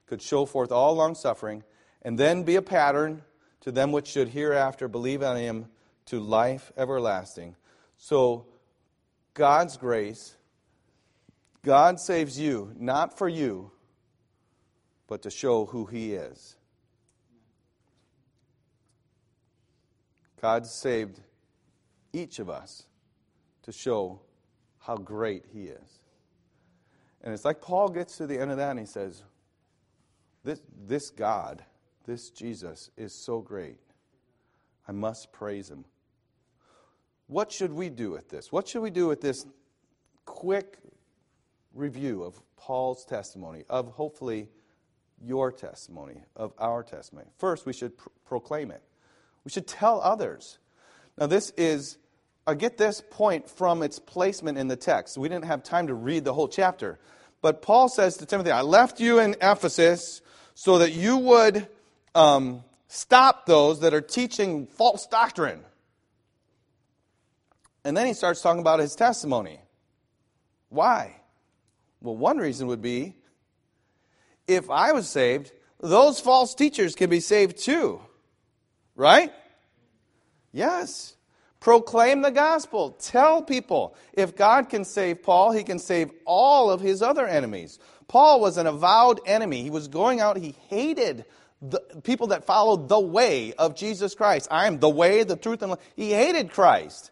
could 0.08 0.22
show 0.22 0.46
forth 0.46 0.72
all 0.72 0.96
long 0.96 1.16
suffering 1.16 1.64
and 2.02 2.18
then 2.18 2.44
be 2.44 2.56
a 2.56 2.62
pattern 2.62 3.22
to 3.62 3.72
them 3.72 3.92
which 3.92 4.08
should 4.08 4.30
hereafter 4.30 4.88
believe 4.88 5.22
on 5.22 5.38
him 5.38 5.68
to 6.06 6.20
life 6.20 6.72
everlasting. 6.76 7.56
So, 7.98 8.46
God's 9.34 9.78
grace, 9.78 10.36
God 11.64 12.00
saves 12.00 12.40
you, 12.40 12.74
not 12.78 13.18
for 13.18 13.30
you, 13.30 13.72
but 15.08 15.22
to 15.24 15.30
show 15.30 15.66
who 15.66 15.86
He 15.86 16.14
is. 16.14 16.56
God 20.42 20.66
saved 20.66 21.20
each 22.14 22.40
of 22.40 22.50
us 22.50 22.86
to 23.64 23.72
show 23.72 24.22
how 24.80 24.96
great 24.96 25.46
He 25.52 25.64
is. 25.64 26.00
And 27.22 27.34
it's 27.34 27.46
like 27.46 27.62
Paul 27.62 27.90
gets 27.90 28.18
to 28.18 28.28
the 28.28 28.40
end 28.40 28.52
of 28.52 28.58
that 28.58 28.72
and 28.72 28.80
he 28.80 28.86
says, 28.86 29.24
This, 30.44 30.62
this 30.88 31.10
God, 31.10 31.64
this 32.06 32.30
Jesus, 32.30 32.90
is 32.98 33.14
so 33.14 33.42
great. 33.42 33.78
I 34.88 34.94
must 34.94 35.32
praise 35.32 35.70
Him 35.70 35.86
what 37.30 37.52
should 37.52 37.72
we 37.72 37.90
do 37.90 38.10
with 38.10 38.28
this? 38.28 38.52
What 38.52 38.68
should 38.68 38.82
we 38.82 38.90
do 38.90 39.08
with 39.08 39.22
this 39.22 39.46
quick 40.26 40.80
review 41.76 42.24
of 42.24 42.42
Paul's 42.58 43.06
testimony, 43.06 43.64
of 43.70 43.92
hopefully 43.92 44.50
your 45.24 45.52
testimony, 45.52 46.24
of 46.36 46.54
our 46.58 46.82
testimony? 46.82 47.28
First, 47.38 47.68
we 47.68 47.74
should 47.74 47.96
pr- 47.96 48.10
proclaim 48.26 48.72
it. 48.72 48.82
We 49.50 49.52
should 49.52 49.66
tell 49.66 50.00
others. 50.02 50.60
Now, 51.18 51.26
this 51.26 51.50
is, 51.58 51.98
I 52.46 52.54
get 52.54 52.78
this 52.78 53.02
point 53.10 53.50
from 53.50 53.82
its 53.82 53.98
placement 53.98 54.60
in 54.60 54.68
the 54.68 54.76
text. 54.76 55.18
We 55.18 55.28
didn't 55.28 55.46
have 55.46 55.64
time 55.64 55.88
to 55.88 55.96
read 55.96 56.24
the 56.24 56.36
whole 56.36 56.48
chapter. 56.48 57.00
But 57.42 57.64
Paul 57.64 57.90
says 57.90 58.18
to 58.18 58.28
Timothy, 58.28 58.52
I 58.52 58.62
left 58.62 59.00
you 59.00 59.18
in 59.18 59.36
Ephesus 59.42 60.22
so 60.54 60.78
that 60.78 60.92
you 60.92 61.18
would 61.18 61.68
um, 62.14 62.64
stop 62.90 63.48
those 63.48 63.80
that 63.80 63.92
are 63.92 64.02
teaching 64.02 64.68
false 64.68 65.08
doctrine. 65.08 65.62
And 67.84 67.98
then 67.98 68.06
he 68.06 68.14
starts 68.14 68.44
talking 68.44 68.62
about 68.62 68.80
his 68.80 68.94
testimony. 68.94 69.62
Why? 70.70 71.16
Well, 72.02 72.16
one 72.16 72.38
reason 72.38 72.68
would 72.68 72.84
be 72.84 73.16
if 74.48 74.70
I 74.70 74.92
was 74.92 75.10
saved, 75.10 75.52
those 75.80 76.20
false 76.20 76.54
teachers 76.54 76.94
can 76.94 77.10
be 77.10 77.20
saved 77.20 77.58
too. 77.58 78.02
Right? 79.00 79.32
Yes. 80.52 81.16
Proclaim 81.62 82.22
the 82.22 82.32
gospel. 82.32 82.92
Tell 82.92 83.42
people 83.42 83.96
if 84.12 84.36
God 84.36 84.68
can 84.68 84.84
save 84.84 85.24
Paul, 85.24 85.54
he 85.54 85.64
can 85.64 85.80
save 85.80 86.12
all 86.26 86.70
of 86.70 86.82
his 86.82 87.02
other 87.02 87.26
enemies. 87.26 87.80
Paul 88.10 88.42
was 88.42 88.58
an 88.58 88.68
avowed 88.68 89.22
enemy. 89.26 89.64
He 89.64 89.70
was 89.70 89.88
going 89.88 90.20
out, 90.20 90.36
he 90.36 90.54
hated 90.68 91.24
the 91.62 91.80
people 92.04 92.28
that 92.28 92.44
followed 92.44 92.90
the 92.90 93.00
way 93.00 93.54
of 93.54 93.74
Jesus 93.74 94.16
Christ. 94.16 94.50
I 94.52 94.68
am 94.68 94.80
the 94.80 94.90
way, 94.90 95.24
the 95.24 95.38
truth, 95.38 95.62
and 95.62 95.72
life. 95.72 95.80
He 95.96 96.12
hated 96.12 96.52
Christ. 96.52 97.12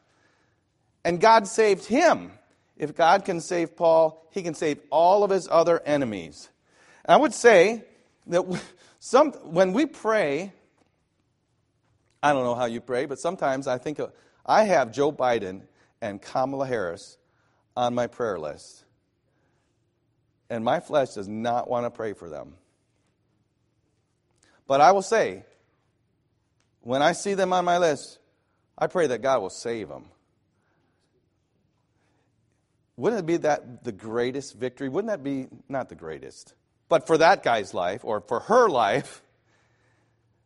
And 1.05 1.21
God 1.21 1.47
saved 1.47 1.85
him. 1.85 2.33
If 2.75 2.95
God 2.95 3.23
can 3.23 3.39
save 3.39 3.77
Paul, 3.77 4.27
he 4.31 4.43
can 4.43 4.55
save 4.55 4.79
all 4.89 5.23
of 5.23 5.29
his 5.29 5.47
other 5.49 5.81
enemies. 5.85 6.49
And 7.05 7.13
I 7.13 7.17
would 7.17 7.33
say 7.33 7.85
that 8.27 8.43
some, 8.99 9.31
when 9.31 9.71
we 9.71 9.85
pray, 9.85 10.51
I 12.27 12.33
don't 12.33 12.43
know 12.43 12.55
how 12.55 12.65
you 12.65 12.81
pray, 12.81 13.05
but 13.05 13.19
sometimes 13.19 13.67
I 13.67 13.77
think 13.77 14.01
I 14.45 14.65
have 14.65 14.91
Joe 14.91 15.13
Biden 15.13 15.61
and 16.01 16.21
Kamala 16.21 16.67
Harris 16.67 17.17
on 17.77 17.95
my 17.95 18.07
prayer 18.07 18.37
list. 18.37 18.83
And 20.49 20.65
my 20.65 20.81
flesh 20.81 21.13
does 21.13 21.29
not 21.29 21.69
want 21.69 21.85
to 21.85 21.89
pray 21.89 22.11
for 22.11 22.27
them. 22.27 22.55
But 24.67 24.81
I 24.81 24.91
will 24.91 25.01
say, 25.01 25.45
when 26.81 27.01
I 27.01 27.13
see 27.13 27.33
them 27.33 27.53
on 27.53 27.63
my 27.63 27.77
list, 27.77 28.19
I 28.77 28.87
pray 28.87 29.07
that 29.07 29.21
God 29.21 29.41
will 29.41 29.49
save 29.49 29.87
them. 29.87 30.09
Wouldn't 32.97 33.21
it 33.21 33.25
be 33.25 33.37
that 33.37 33.85
the 33.85 33.93
greatest 33.93 34.57
victory? 34.57 34.89
Wouldn't 34.89 35.11
that 35.13 35.23
be 35.23 35.47
not 35.69 35.87
the 35.87 35.95
greatest, 35.95 36.55
but 36.89 37.07
for 37.07 37.17
that 37.19 37.41
guy's 37.41 37.73
life 37.73 38.03
or 38.03 38.19
for 38.19 38.41
her 38.41 38.67
life? 38.67 39.23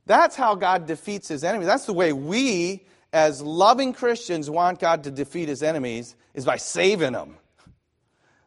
That's 0.05 0.35
how 0.35 0.55
God 0.55 0.87
defeats 0.87 1.27
his 1.27 1.43
enemies. 1.43 1.67
That's 1.67 1.85
the 1.85 1.93
way 1.93 2.11
we, 2.13 2.85
as 3.13 3.41
loving 3.41 3.93
Christians, 3.93 4.49
want 4.49 4.79
God 4.79 5.03
to 5.03 5.11
defeat 5.11 5.47
his 5.47 5.63
enemies, 5.63 6.15
is 6.33 6.45
by 6.45 6.57
saving 6.57 7.13
them. 7.13 7.37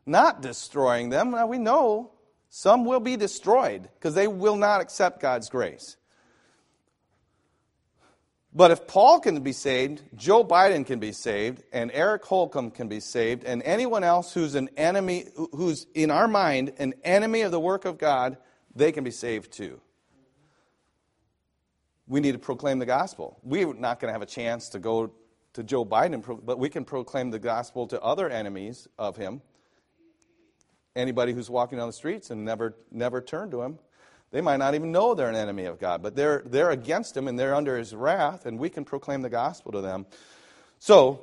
not 0.06 0.42
destroying 0.42 1.08
them. 1.10 1.30
Now 1.30 1.46
we 1.46 1.58
know 1.58 2.12
some 2.48 2.84
will 2.84 3.00
be 3.00 3.16
destroyed 3.16 3.88
because 3.94 4.14
they 4.14 4.28
will 4.28 4.56
not 4.56 4.80
accept 4.80 5.20
God's 5.20 5.48
grace. 5.48 5.96
But 8.56 8.70
if 8.70 8.86
Paul 8.86 9.18
can 9.18 9.40
be 9.40 9.52
saved, 9.52 10.02
Joe 10.14 10.44
Biden 10.44 10.86
can 10.86 11.00
be 11.00 11.10
saved, 11.10 11.64
and 11.72 11.90
Eric 11.92 12.24
Holcomb 12.24 12.70
can 12.70 12.86
be 12.86 13.00
saved, 13.00 13.42
and 13.42 13.60
anyone 13.64 14.04
else 14.04 14.32
who's 14.32 14.54
an 14.54 14.70
enemy, 14.76 15.26
who's 15.52 15.88
in 15.92 16.12
our 16.12 16.28
mind 16.28 16.72
an 16.78 16.94
enemy 17.02 17.40
of 17.40 17.50
the 17.50 17.58
work 17.58 17.84
of 17.84 17.98
God, 17.98 18.36
they 18.76 18.92
can 18.92 19.02
be 19.02 19.10
saved 19.10 19.52
too. 19.52 19.80
We 22.06 22.20
need 22.20 22.32
to 22.32 22.38
proclaim 22.38 22.78
the 22.78 22.86
gospel. 22.86 23.38
We're 23.42 23.72
not 23.72 24.00
going 24.00 24.08
to 24.08 24.12
have 24.12 24.22
a 24.22 24.26
chance 24.26 24.68
to 24.70 24.78
go 24.78 25.12
to 25.54 25.62
Joe 25.62 25.84
Biden, 25.84 26.22
but 26.44 26.58
we 26.58 26.68
can 26.68 26.84
proclaim 26.84 27.30
the 27.30 27.38
gospel 27.38 27.86
to 27.88 28.00
other 28.02 28.28
enemies 28.28 28.88
of 28.98 29.16
him. 29.16 29.40
Anybody 30.96 31.32
who's 31.32 31.48
walking 31.48 31.78
down 31.78 31.88
the 31.88 31.92
streets 31.92 32.30
and 32.30 32.44
never, 32.44 32.76
never 32.90 33.20
turned 33.20 33.52
to 33.52 33.62
him, 33.62 33.78
they 34.30 34.40
might 34.40 34.56
not 34.56 34.74
even 34.74 34.90
know 34.92 35.14
they're 35.14 35.28
an 35.28 35.36
enemy 35.36 35.64
of 35.64 35.78
God, 35.78 36.02
but 36.02 36.16
they're, 36.16 36.42
they're 36.44 36.70
against 36.70 37.16
him 37.16 37.28
and 37.28 37.38
they're 37.38 37.54
under 37.54 37.78
his 37.78 37.94
wrath, 37.94 38.46
and 38.46 38.58
we 38.58 38.68
can 38.68 38.84
proclaim 38.84 39.22
the 39.22 39.30
gospel 39.30 39.72
to 39.72 39.80
them. 39.80 40.06
So, 40.80 41.20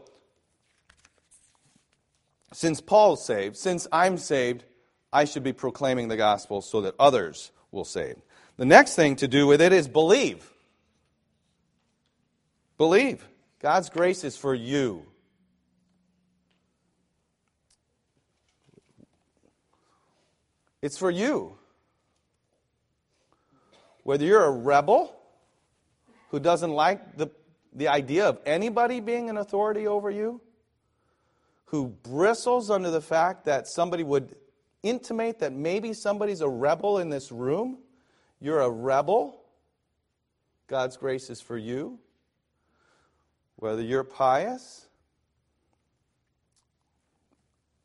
since 2.53 2.81
Paul's 2.81 3.25
saved, 3.25 3.57
since 3.57 3.87
I'm 3.91 4.17
saved, 4.17 4.63
I 5.13 5.25
should 5.25 5.43
be 5.43 5.53
proclaiming 5.53 6.07
the 6.07 6.17
gospel 6.17 6.61
so 6.61 6.81
that 6.81 6.95
others 6.99 7.51
will 7.71 7.85
save. 7.85 8.15
The 8.57 8.65
next 8.65 8.95
thing 8.95 9.15
to 9.17 9.27
do 9.27 9.47
with 9.47 9.61
it 9.61 9.73
is 9.73 9.87
believe. 9.87 10.50
Believe. 12.81 13.23
God's 13.59 13.91
grace 13.91 14.23
is 14.23 14.35
for 14.35 14.55
you. 14.55 15.05
It's 20.81 20.97
for 20.97 21.11
you. 21.11 21.59
Whether 24.01 24.25
you're 24.25 24.43
a 24.43 24.49
rebel 24.49 25.15
who 26.29 26.39
doesn't 26.39 26.71
like 26.71 27.17
the, 27.17 27.29
the 27.71 27.87
idea 27.87 28.27
of 28.27 28.39
anybody 28.47 28.99
being 28.99 29.29
an 29.29 29.37
authority 29.37 29.85
over 29.85 30.09
you, 30.09 30.41
who 31.65 31.85
bristles 31.85 32.71
under 32.71 32.89
the 32.89 32.99
fact 32.99 33.45
that 33.45 33.67
somebody 33.67 34.01
would 34.01 34.35
intimate 34.81 35.37
that 35.37 35.53
maybe 35.53 35.93
somebody's 35.93 36.41
a 36.41 36.49
rebel 36.49 36.97
in 36.97 37.09
this 37.09 37.31
room, 37.31 37.77
you're 38.39 38.61
a 38.61 38.71
rebel. 38.71 39.39
God's 40.65 40.97
grace 40.97 41.29
is 41.29 41.41
for 41.41 41.59
you. 41.59 41.99
Whether 43.61 43.81
you're 43.81 44.03
pious, 44.03 44.87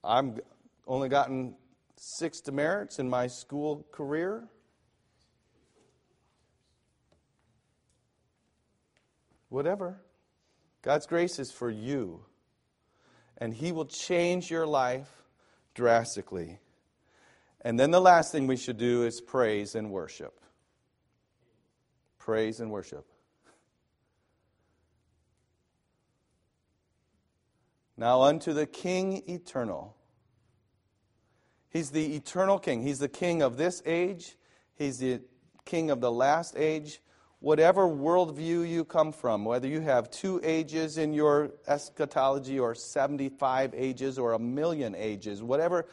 I've 0.02 0.40
only 0.86 1.08
gotten 1.08 1.54
six 1.96 2.40
demerits 2.40 2.98
in 2.98 3.08
my 3.08 3.28
school 3.28 3.86
career. 3.92 4.48
whatever. 9.48 9.98
God's 10.82 11.06
grace 11.06 11.38
is 11.38 11.50
for 11.50 11.70
you. 11.70 12.20
And 13.38 13.54
He 13.54 13.72
will 13.72 13.86
change 13.86 14.50
your 14.50 14.66
life 14.66 15.10
drastically. 15.74 16.58
And 17.62 17.80
then 17.80 17.90
the 17.90 18.00
last 18.00 18.32
thing 18.32 18.46
we 18.46 18.56
should 18.56 18.76
do 18.76 19.04
is 19.04 19.20
praise 19.20 19.74
and 19.74 19.90
worship. 19.90 20.40
Praise 22.18 22.60
and 22.60 22.70
worship. 22.70 23.06
Now 27.96 28.22
unto 28.22 28.52
the 28.52 28.66
King 28.66 29.22
eternal. 29.26 29.96
He's 31.70 31.90
the 31.90 32.16
eternal 32.16 32.58
King. 32.58 32.82
He's 32.82 32.98
the 32.98 33.08
King 33.08 33.42
of 33.42 33.56
this 33.56 33.82
age. 33.86 34.36
He's 34.76 34.98
the 34.98 35.20
King 35.64 35.90
of 35.90 36.00
the 36.00 36.12
last 36.12 36.56
age 36.56 37.00
whatever 37.40 37.86
worldview 37.86 38.68
you 38.68 38.84
come 38.84 39.12
from, 39.12 39.44
whether 39.44 39.68
you 39.68 39.80
have 39.80 40.10
two 40.10 40.40
ages 40.42 40.98
in 40.98 41.12
your 41.12 41.52
eschatology 41.66 42.58
or 42.58 42.74
75 42.74 43.74
ages 43.74 44.18
or 44.18 44.32
a 44.32 44.38
million 44.38 44.94
ages, 44.94 45.42
whatever, 45.42 45.86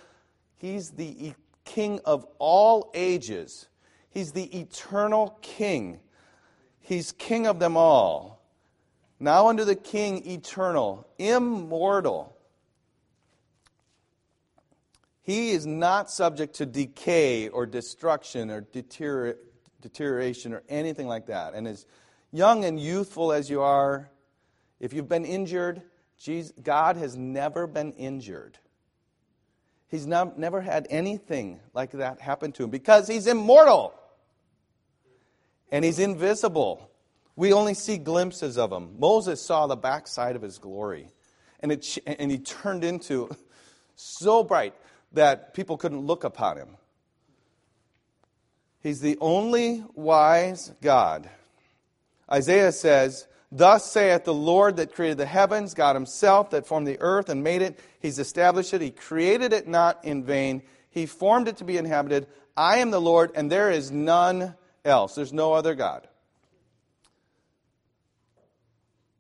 he's 0.56 0.92
the 0.92 1.34
king 1.66 2.00
of 2.06 2.26
all 2.40 2.92
ages. 2.94 3.68
He's 4.10 4.32
the 4.32 4.46
eternal 4.58 5.38
king. 5.42 6.00
He's 6.80 7.12
king 7.12 7.48
of 7.48 7.60
them 7.60 7.78
all. 7.78 8.43
Now 9.24 9.48
unto 9.48 9.64
the 9.64 9.78
king 9.78 10.30
eternal, 10.30 11.08
immortal. 11.18 12.36
He 15.22 15.52
is 15.52 15.66
not 15.66 16.12
subject 16.12 16.56
to 16.56 16.66
decay 16.66 17.48
or 17.48 17.66
destruction 17.66 18.52
or 18.52 18.60
deteriorate 18.60 19.38
deterioration 19.80 20.52
or 20.54 20.62
anything 20.68 21.08
like 21.08 21.28
that. 21.28 21.54
And 21.54 21.70
as 21.70 21.86
young 22.34 22.66
and 22.66 22.78
youthful 22.78 23.32
as 23.32 23.50
you 23.50 23.62
are, 23.62 24.12
if 24.82 24.92
you've 24.92 25.08
been 25.08 25.24
injured, 25.24 25.82
Jesus, 26.20 26.52
God 26.62 26.98
has 26.98 27.16
never 27.16 27.66
been 27.66 27.94
injured. 27.94 28.58
He's 29.88 30.06
not, 30.06 30.38
never 30.38 30.60
had 30.60 30.86
anything 30.90 31.62
like 31.74 31.92
that 31.92 32.20
happen 32.20 32.52
to 32.52 32.66
him 32.66 32.72
because 32.72 33.08
he's 33.08 33.28
immortal 33.28 33.94
and 35.72 35.86
he's 35.86 36.00
invisible. 36.00 36.90
We 37.36 37.54
only 37.54 37.74
see 37.74 37.98
glimpses 37.98 38.58
of 38.58 38.72
him. 38.72 39.00
Moses 39.00 39.42
saw 39.42 39.68
the 39.68 39.76
backside 39.76 40.36
of 40.36 40.42
his 40.42 40.60
glory, 40.60 41.08
and, 41.60 41.72
it, 41.72 41.98
and 42.06 42.30
he 42.30 42.38
turned 42.38 42.84
into 42.84 43.30
so 43.96 44.44
bright 44.44 44.76
that 45.14 45.54
people 45.54 45.78
couldn't 45.78 46.02
look 46.02 46.24
upon 46.24 46.58
him. 46.58 46.78
He's 48.82 49.00
the 49.00 49.18
only 49.22 49.84
wise 49.96 50.74
God. 50.82 51.30
Isaiah 52.30 52.72
says, 52.72 53.28
Thus 53.50 53.90
saith 53.90 54.26
the 54.26 54.34
Lord 54.34 54.78
that 54.78 54.94
created 54.94 55.18
the 55.18 55.26
heavens, 55.26 55.74
God 55.74 55.96
Himself 55.96 56.50
that 56.50 56.66
formed 56.66 56.88
the 56.88 57.00
earth 57.00 57.30
and 57.30 57.44
made 57.44 57.62
it. 57.62 57.80
He's 58.02 58.18
established 58.20 58.74
it. 58.74 58.82
He 58.82 58.92
created 58.92 59.54
it 59.54 59.68
not 59.68 60.04
in 60.04 60.24
vain. 60.24 60.64
He 60.90 61.06
formed 61.06 61.48
it 61.48 61.58
to 61.58 61.64
be 61.64 61.78
inhabited. 61.78 62.28
I 62.58 62.80
am 62.80 62.92
the 62.92 63.00
Lord, 63.00 63.32
and 63.36 63.52
there 63.52 63.72
is 63.72 63.92
none 63.92 64.56
else. 64.84 65.16
There's 65.16 65.32
no 65.32 65.54
other 65.54 65.76
God. 65.76 66.08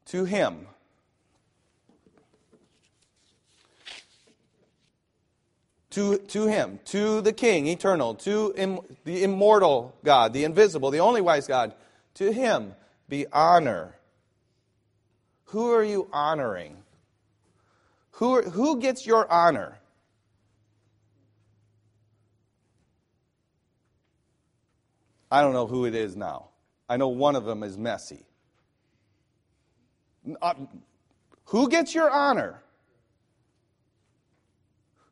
To 0.08 0.26
Him 0.26 0.68
to, 5.94 6.18
to 6.18 6.48
him, 6.48 6.80
to 6.86 7.22
the 7.22 7.34
King, 7.34 7.68
eternal, 7.68 8.16
to 8.16 8.52
Im, 8.58 8.80
the 9.06 9.24
immortal 9.24 9.96
God, 10.04 10.34
the 10.34 10.44
invisible, 10.44 10.90
the 10.90 11.00
only 11.00 11.22
wise 11.22 11.46
God, 11.46 11.76
to 12.16 12.34
him 12.34 12.74
be 13.08 13.28
honor. 13.32 13.96
Who 15.46 15.72
are 15.72 15.84
you 15.84 16.10
honoring? 16.12 16.78
Who, 18.14 18.42
who 18.42 18.80
gets 18.80 19.06
your 19.06 19.32
honor? 19.32 19.78
I 25.32 25.42
don't 25.42 25.54
know 25.54 25.68
who 25.68 25.86
it 25.86 25.94
is 25.94 26.16
now. 26.16 26.50
I 26.90 26.98
know 26.98 27.10
one 27.10 27.36
of 27.36 27.46
them 27.46 27.62
is 27.62 27.78
Messi. 27.78 28.24
Uh, 30.42 30.54
who 31.46 31.70
gets 31.70 31.94
your 31.94 32.10
honor? 32.10 32.62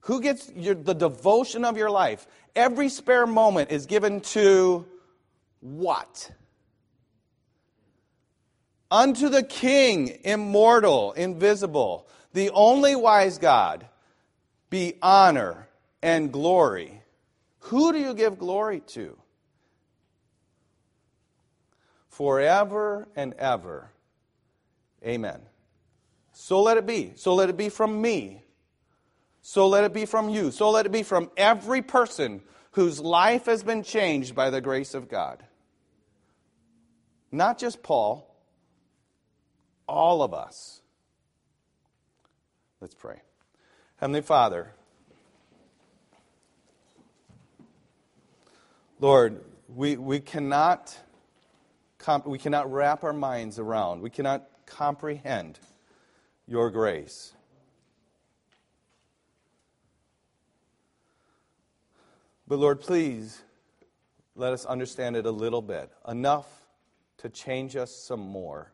Who 0.02 0.22
gets 0.22 0.52
your, 0.56 0.76
the 0.76 0.96
devotion 0.96 1.64
of 1.64 1.78
your 1.78 1.92
life? 1.92 2.28
Every 2.56 2.90
spare 2.90 3.28
moment 3.28 3.72
is 3.72 3.86
given 3.86 4.22
to 4.22 4.86
what? 5.60 6.32
Unto 8.90 9.30
the 9.30 9.44
King, 9.44 10.20
immortal, 10.24 11.14
invisible, 11.14 12.08
the 12.34 12.50
only 12.50 12.96
wise 12.96 13.38
God, 13.38 13.88
be 14.70 14.96
honor 15.02 15.68
and 16.02 16.32
glory. 16.32 17.02
Who 17.60 17.94
do 17.94 18.00
you 18.00 18.14
give 18.14 18.40
glory 18.40 18.82
to? 18.88 19.18
Forever 22.10 23.08
and 23.16 23.34
ever. 23.36 23.92
Amen. 25.06 25.42
So 26.34 26.62
let 26.62 26.78
it 26.78 26.86
be. 26.86 27.14
So 27.16 27.34
let 27.36 27.50
it 27.50 27.58
be 27.58 27.70
from 27.70 28.02
me 28.02 28.42
so 29.42 29.68
let 29.68 29.84
it 29.84 29.94
be 29.94 30.06
from 30.06 30.30
you. 30.30 30.52
So 30.52 30.70
let 30.70 30.86
it 30.86 30.92
be 30.92 31.04
from 31.04 31.32
every 31.36 31.82
person 31.82 32.42
whose 32.72 33.00
life 33.00 33.46
has 33.46 33.64
been 33.64 33.84
changed 33.84 34.36
by 34.36 34.50
the 34.50 34.62
grace 34.62 34.94
of 34.94 35.10
God. 35.10 35.44
Not 37.32 37.58
just 37.58 37.82
Paul, 37.82 38.28
all 39.88 40.22
of 40.22 40.34
us. 40.34 40.82
Let's 42.80 42.96
pray. 42.96 43.22
Heavenly 43.98 44.22
Father, 44.22 44.74
Lord, 49.00 49.44
we, 49.68 49.98
we, 49.98 50.20
cannot, 50.20 50.98
we 52.26 52.38
cannot 52.38 52.72
wrap 52.72 53.04
our 53.04 53.14
minds 53.14 53.58
around, 53.58 54.02
we 54.02 54.10
cannot 54.10 54.48
comprehend 54.76 55.60
your 56.48 56.70
grace. 56.70 57.34
But 62.48 62.60
Lord, 62.60 62.82
please 62.82 63.42
let 64.36 64.54
us 64.54 64.66
understand 64.66 65.16
it 65.16 65.26
a 65.26 65.32
little 65.32 65.62
bit, 65.62 65.92
enough 66.08 66.48
to 67.18 67.30
change 67.30 67.76
us 67.76 67.96
some 67.96 68.20
more. 68.20 68.72